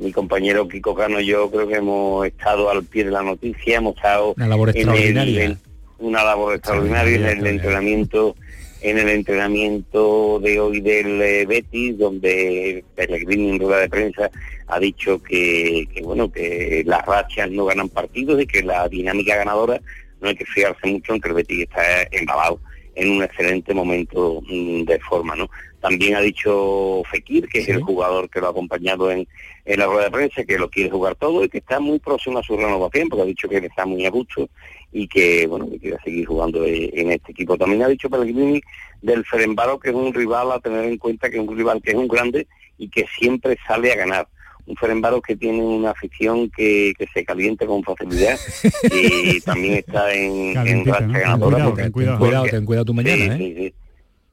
[0.00, 3.76] mi compañero Kiko Cano y yo creo que hemos estado al pie de la noticia,
[3.78, 5.44] hemos estado Una labor en el- extraordinaria.
[5.44, 5.58] en
[6.00, 8.36] una labor extraordinaria en el entrenamiento
[8.80, 14.30] en el entrenamiento de hoy del eh, Betis donde Pellegrini en rueda de prensa
[14.68, 19.36] ha dicho que, que, bueno que las rachas no ganan partidos y que la dinámica
[19.36, 19.80] ganadora
[20.20, 22.60] no hay que fiarse mucho aunque el Betis está embalado
[22.94, 25.50] en un excelente momento mm, de forma no
[25.80, 29.26] también ha dicho Fekir que es el jugador que lo ha acompañado en,
[29.64, 32.38] en la rueda de prensa que lo quiere jugar todo y que está muy próximo
[32.38, 34.48] a su renovación porque ha dicho que está muy a gusto
[34.92, 37.56] y que bueno que quiere seguir jugando eh, en este equipo.
[37.58, 38.60] También ha dicho Pellegrini
[39.02, 41.90] del Ferenbaro que es un rival a tener en cuenta que es un rival que
[41.90, 42.46] es un grande
[42.78, 44.28] y que siempre sale a ganar.
[44.66, 48.38] un Ferenbaros que tiene una afición que, que se calienta con facilidad
[48.92, 51.12] y también está en, en racha ¿no?
[51.12, 51.38] ganadora.
[51.56, 53.54] Cuidado, porque- ten cuidado, porque- cuidado, ten cuidado tu mañana, Sí, ¿eh?
[53.54, 53.74] sí, sí.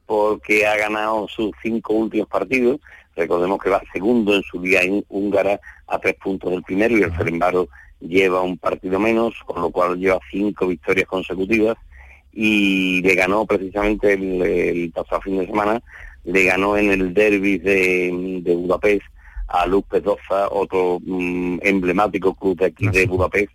[0.06, 2.80] porque ha ganado sus cinco últimos partidos.
[3.16, 7.02] Recordemos que va segundo en su liga hún- húngara a tres puntos del primero y
[7.04, 7.68] el Ferenbaro
[8.00, 11.78] lleva un partido menos, con lo cual lleva cinco victorias consecutivas
[12.34, 15.82] y le ganó precisamente el, el pasado fin de semana,
[16.26, 19.04] le ganó en el derby de, de Budapest
[19.48, 23.52] a Luz Pedoza, otro mm, emblemático club de aquí de Budapest,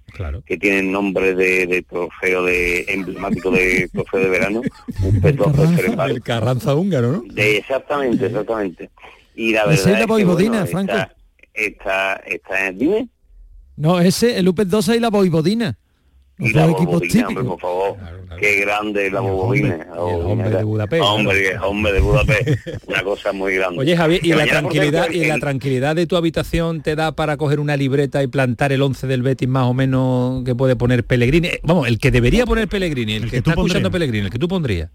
[0.47, 4.63] que tiene el nombre de, de trofeo de emblemático de trofeo de verano,
[5.03, 6.15] un Pedoza de Ferenbaro.
[6.15, 7.23] El Carranza húngaro, ¿no?
[7.35, 8.89] De- exactamente, exactamente.
[9.41, 10.93] Y la verdad Esa es la es que, Voivodina, bueno, Franco.
[10.93, 11.13] Está,
[11.55, 13.09] está, está- dime.
[13.77, 15.79] No, ese, el UPET 12 y la Voivodina.
[16.37, 17.97] Los Y la hombre, por favor.
[18.39, 19.87] Qué grande la Bobovina.
[19.97, 22.49] hombre de Budapest, Hombre, hombre de Budapest.
[22.87, 23.81] Una cosa muy grande.
[23.81, 27.39] Oye Javier, ¿y Que la tranquilidad y la tranquilidad de tu habitación te da para
[27.39, 31.05] coger una libreta y plantar el 11 del Betis más o menos que puede poner
[31.05, 31.49] Pellegrini?
[31.49, 34.49] Eh, Vamos, el que debería poner Pellegrini, el, que, está escuchando Pellegrini, el que tú
[34.49, 34.91] pondrías.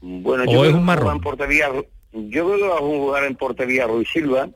[0.00, 1.20] Bueno, ¿O yo es un que marrón?
[1.20, 1.68] portería,
[2.12, 4.48] yo creo que va a jugar en portería Ruiz Silva,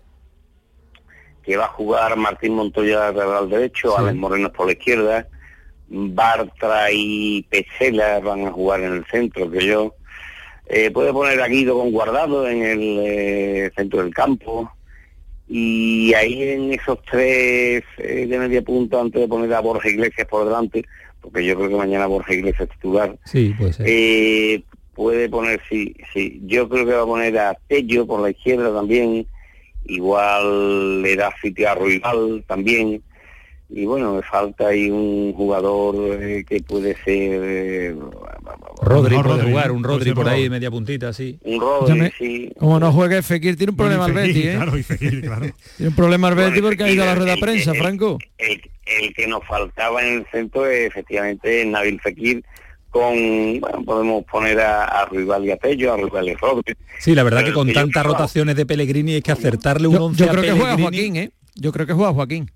[1.42, 5.28] que va a jugar Martín Montoya al derecho, Alex Moreno por la izquierda,
[5.88, 9.94] Bartra y Pesela van a jugar en el centro, que yo.
[10.66, 14.70] Eh, puede poner a Guido con guardado en el eh, centro del campo.
[15.48, 20.26] Y ahí en esos tres eh, de media punta antes de poner a Borja Iglesias
[20.28, 20.84] por delante,
[21.20, 23.86] porque yo creo que mañana Borja Iglesias es titular, Sí, puede ser.
[24.94, 26.40] Puede poner, sí, sí.
[26.44, 29.26] Yo creo que va a poner a Tello por la izquierda también.
[29.84, 33.02] Igual le da sitio a Ruibal también.
[33.74, 37.96] Y bueno, me falta ahí un jugador eh, que puede ser eh,
[38.82, 41.38] Rodri No, puede Rodri, jugar, un Rodri por ahí, media puntita, así.
[41.42, 42.52] un Rodri, sí.
[42.58, 44.52] Como no juegue Fekir, tiene un problema el Betis, ¿eh?
[44.56, 45.46] Claro, y Fekir, claro.
[45.78, 47.70] Tiene un problema el Betis Bueno, porque ha ido a la rueda de el- prensa,
[47.72, 48.18] el- Franco.
[48.36, 52.44] El, el que nos faltaba en el centro es efectivamente Nabil Fekir.
[52.92, 56.74] Con, bueno, podemos poner a, a Ruibal y a Tello, a Ruibal y Rodri.
[57.00, 59.94] Sí, la verdad Pero que el con tantas rotaciones de Pellegrini hay que acertarle un
[59.94, 60.76] Yo, 11 yo a creo que juega.
[60.78, 61.30] Joaquín, ¿eh?
[61.56, 62.50] Yo creo que juega Joaquín.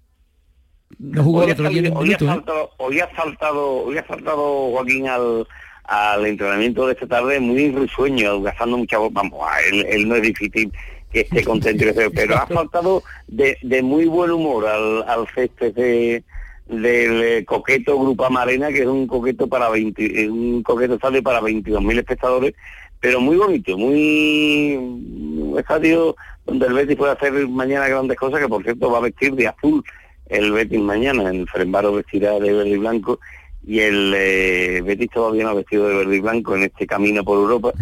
[0.99, 2.29] No jugó hoy el ha, otro día ni salido- hoy ha minuto, ¿eh?
[2.29, 5.49] saltado, hoy ha saltado, hoy ha saltado Joaquín al,
[5.85, 9.13] al entrenamiento de esta tarde muy risueño, gastando mucha voz.
[9.13, 10.71] Vamos, a él, él no es difícil
[11.13, 11.85] que esté contento,
[12.15, 16.23] pero ha saltado de, de muy buen humor al, al césped de,
[16.67, 21.23] del eh, coqueto Grupo Amarena, que es un coqueto para 20, eh, un coqueto estadio
[21.23, 22.55] para 22.000 espectadores,
[23.01, 28.49] pero muy bonito, muy un estadio donde el Betis puede hacer mañana grandes cosas, que
[28.49, 29.85] por cierto va a vestir de azul
[30.27, 33.21] el Betis mañana, el Ferenbaro vestirá de verde y blanco
[33.65, 37.25] y el eh, Betis todavía no ha vestido de verde y blanco en este camino
[37.25, 37.73] por Europa,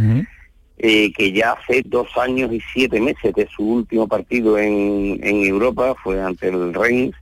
[0.78, 5.44] eh, que ya hace dos años y siete meses de su último partido en, en
[5.44, 7.14] Europa, fue ante el Reims,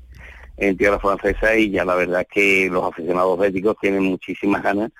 [0.62, 4.90] en tierra francesa, y ya la verdad es que los aficionados béticos tienen muchísimas ganas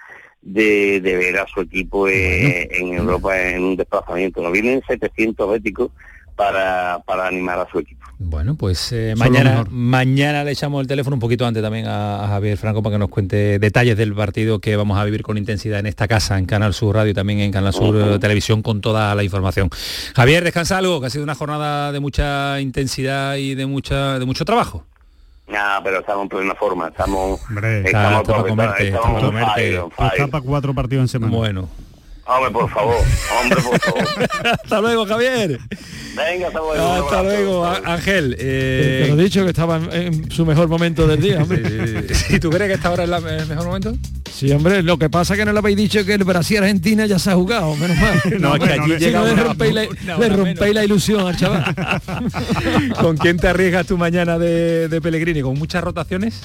[0.43, 4.43] de, de ver a su equipo eh, en Europa en un desplazamiento.
[4.43, 5.91] Nos vienen 700 béticos
[6.35, 8.03] para, para animar a su equipo.
[8.19, 12.29] Bueno, pues eh, mañana, mañana le echamos el teléfono un poquito antes también a, a
[12.29, 15.81] Javier Franco para que nos cuente detalles del partido que vamos a vivir con intensidad
[15.81, 18.81] en esta casa, en Canal Sur Radio y también en Canal Sur eh, Televisión con
[18.81, 19.71] toda la información.
[20.15, 24.25] Javier, descansa algo, que ha sido una jornada de mucha intensidad y de mucha de
[24.25, 24.87] mucho trabajo.
[25.49, 29.27] Nada, pero estamos en plena forma, estamos, Hombre, estamos, está para comerte, estamos está para
[29.27, 29.81] comerte.
[29.97, 30.13] fire.
[30.13, 31.37] Está para cuatro partidos en semana.
[31.37, 31.69] Bueno.
[32.35, 32.97] Hombre, por favor,
[33.43, 34.05] hombre, por favor.
[34.63, 35.59] Hasta luego, Javier.
[36.15, 36.73] Venga, hasta luego.
[36.93, 37.23] Hasta abrazo.
[37.25, 38.37] luego, Ángel.
[38.39, 42.05] eh, Te lo he dicho que estaba en, en su mejor momento del día, hombre.
[42.29, 43.95] ¿Y tú crees que esta hora es la- el mejor momento?
[44.31, 47.19] Sí, hombre, lo que pasa es que no le habéis dicho que el Brasil-Argentina ya
[47.19, 48.21] se ha jugado, menos mal.
[48.41, 51.27] No, es que allí llega no le rompéis la, una le hora rompéis la ilusión
[51.27, 51.75] al chaval.
[53.01, 55.43] ¿Con quién te arriesgas tú mañana de, de Pellegrini?
[55.43, 56.41] ¿Con muchas rotaciones?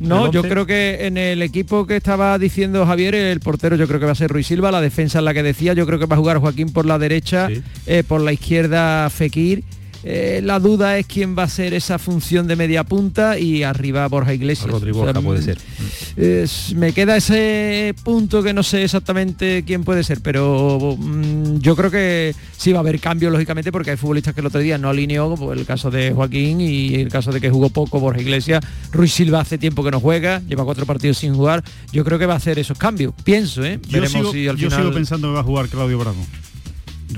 [0.00, 3.86] No, ¿El yo creo que en el equipo que estaba diciendo Javier, el portero yo
[3.86, 5.98] creo que va a ser Ruiz Silva, la defensa es la que decía, yo creo
[5.98, 7.48] que va a jugar Joaquín por la derecha,
[7.86, 9.62] eh, por la izquierda Fekir.
[10.02, 14.06] Eh, la duda es quién va a ser esa función de media punta y arriba
[14.08, 14.70] Borja Iglesias.
[14.70, 16.76] Rodri O sea, Borja puede mm, ser.
[16.76, 21.90] me queda ese punto que no sé exactamente quién puede ser, pero mm, yo creo
[21.90, 24.88] que sí va a haber cambios lógicamente porque hay futbolistas que el otro día no
[24.88, 28.64] alineó, como el caso de Joaquín y el caso de que jugó poco Borja Iglesias.
[28.92, 31.62] Ruiz Silva hace tiempo que no juega, lleva cuatro partidos sin jugar.
[31.92, 33.12] Yo creo que va a hacer esos cambios.
[33.24, 33.78] Pienso, ¿eh?
[33.82, 34.84] Yo, Veremos sigo, si al yo final.
[34.84, 36.24] sigo pensando que va a jugar Claudio Bravo.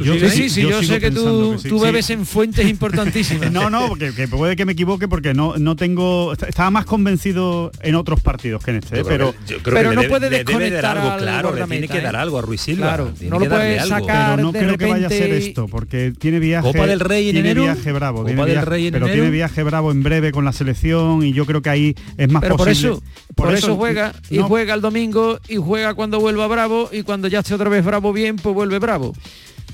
[0.00, 1.68] Yo- sí, sí, sí, yo sé que tú, que sí.
[1.68, 1.84] tú Sí.
[1.84, 3.50] bebes en fuentes importantísimas.
[3.52, 6.32] No, no, porque que puede que me equivoque porque no, no tengo.
[6.32, 9.32] est- Estaba más convencido en otros partidos que en este, Yo creo pero.
[9.32, 12.16] que- yo creo que le debe- le debe dar algo, claro, le tiene que dar
[12.16, 12.86] algo a Ruiz Silva.
[12.88, 13.86] Claro, tiene no lo algo.
[13.86, 16.66] sacar Pero no de creo que vaya a ser esto, porque tiene viaje.
[16.72, 17.62] Copa del Rey en tiene enero.
[17.64, 18.18] viaje bravo.
[18.18, 19.20] Copa tiene del viaje- Rey en pero enero.
[19.22, 22.40] tiene viaje bravo en breve con la selección y yo creo que ahí es más
[22.42, 22.92] Pero por posible.
[22.94, 23.02] eso,
[23.34, 27.28] por, eso, juega y no, juega el domingo y juega cuando vuelva Bravo y cuando
[27.28, 29.12] ya esté otra vez Bravo bien, pues vuelve Bravo.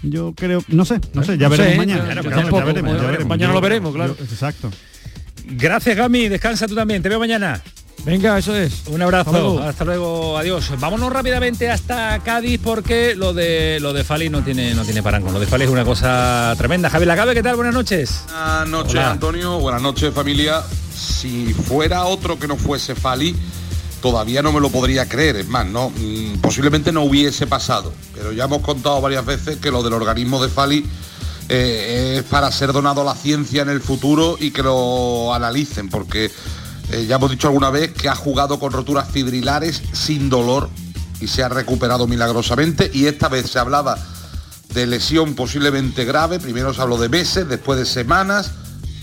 [0.03, 2.05] Yo creo, no sé, no sé, ya No veremos sé, mañana.
[2.05, 2.22] mañana-
[2.64, 3.26] veremos.
[3.26, 4.16] mañana Yo- lo veremos, claro.
[4.16, 4.70] yo- exacto.
[5.44, 6.28] Gracias, Gami.
[6.28, 7.03] Descansa tú también.
[7.03, 7.61] Te veo mañana.
[8.05, 8.84] Venga, eso es.
[8.86, 9.30] Un abrazo.
[9.30, 9.61] Hasta luego.
[9.61, 10.38] Hasta luego.
[10.38, 10.70] Adiós.
[10.78, 15.34] Vámonos rápidamente hasta Cádiz porque lo de lo de Fali no tiene no tiene parangón.
[15.34, 16.90] Lo de Fali es una cosa tremenda.
[16.90, 17.57] Javier Lacabe, ¿qué tal?
[17.57, 18.20] Buenas noches.
[18.28, 19.11] Buenas noches, Hola.
[19.11, 19.59] Antonio.
[19.59, 20.62] Buenas noches, familia.
[20.94, 23.34] Si fuera otro que no fuese Fali,
[24.01, 25.36] todavía no me lo podría creer.
[25.36, 27.92] Es más, mm, posiblemente no hubiese pasado.
[28.14, 30.84] Pero ya hemos contado varias veces que lo del organismo de Fali
[31.49, 35.88] eh, es para ser donado a la ciencia en el futuro y que lo analicen,
[35.88, 36.30] porque
[36.90, 40.68] eh, ya hemos dicho alguna vez que ha jugado con roturas fibrilares sin dolor
[41.20, 42.90] y se ha recuperado milagrosamente.
[42.92, 43.99] Y esta vez se hablaba
[44.74, 46.38] de lesión posiblemente grave.
[46.38, 48.53] Primero se habló de meses, después de semanas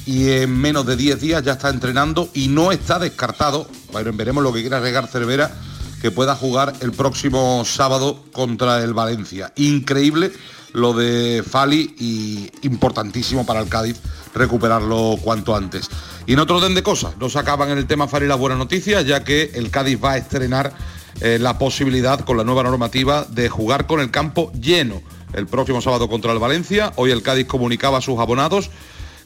[0.05, 4.43] y en menos de 10 días ya está entrenando y no está descartado, bueno, veremos
[4.43, 5.51] lo que quiera regar Cervera,
[6.01, 9.51] que pueda jugar el próximo sábado contra el Valencia.
[9.55, 10.31] Increíble
[10.73, 13.97] lo de Fali y importantísimo para el Cádiz
[14.33, 15.89] recuperarlo cuanto antes.
[16.27, 18.57] Y en otro orden de cosas, no se acaban en el tema Fali las buenas
[18.57, 20.73] noticias, ya que el Cádiz va a estrenar
[21.21, 25.01] eh, la posibilidad con la nueva normativa de jugar con el campo lleno
[25.33, 26.91] el próximo sábado contra el Valencia.
[26.97, 28.69] Hoy el Cádiz comunicaba a sus abonados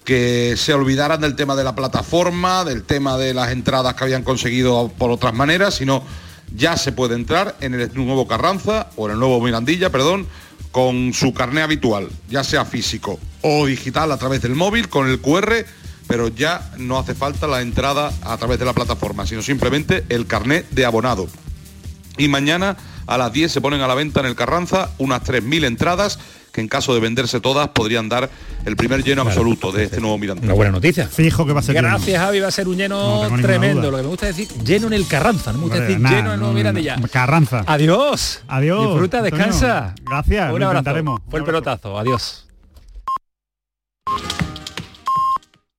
[0.03, 4.23] que se olvidaran del tema de la plataforma, del tema de las entradas que habían
[4.23, 6.03] conseguido por otras maneras, sino
[6.55, 10.27] ya se puede entrar en el nuevo Carranza o en el nuevo Mirandilla, perdón,
[10.71, 15.19] con su carné habitual, ya sea físico o digital a través del móvil, con el
[15.19, 15.65] QR,
[16.07, 20.25] pero ya no hace falta la entrada a través de la plataforma, sino simplemente el
[20.25, 21.27] carné de abonado.
[22.17, 22.77] Y mañana
[23.07, 26.19] a las 10 se ponen a la venta en el Carranza unas 3.000 entradas
[26.51, 28.29] que en caso de venderse todas podrían dar
[28.65, 30.45] el primer lleno absoluto de este nuevo Mirandilla.
[30.47, 31.07] Una buena noticia.
[31.07, 31.87] Fijo que va a ser lleno.
[31.87, 32.39] Gracias, Javi.
[32.39, 33.81] Va a ser un lleno No tremendo.
[33.81, 33.91] duda.
[33.91, 35.51] Lo que me gusta decir, lleno en el Carranza.
[35.51, 36.97] No me gusta decir lleno en el nuevo no, Mirandilla.
[36.97, 37.63] no, Carranza.
[37.67, 38.41] Adiós.
[38.47, 38.87] Adiós.
[38.89, 39.95] Disfruta, descansa.
[40.03, 41.21] Gracias, Un abrazo.
[41.29, 41.97] Fue el pelotazo.
[41.97, 42.45] Adiós.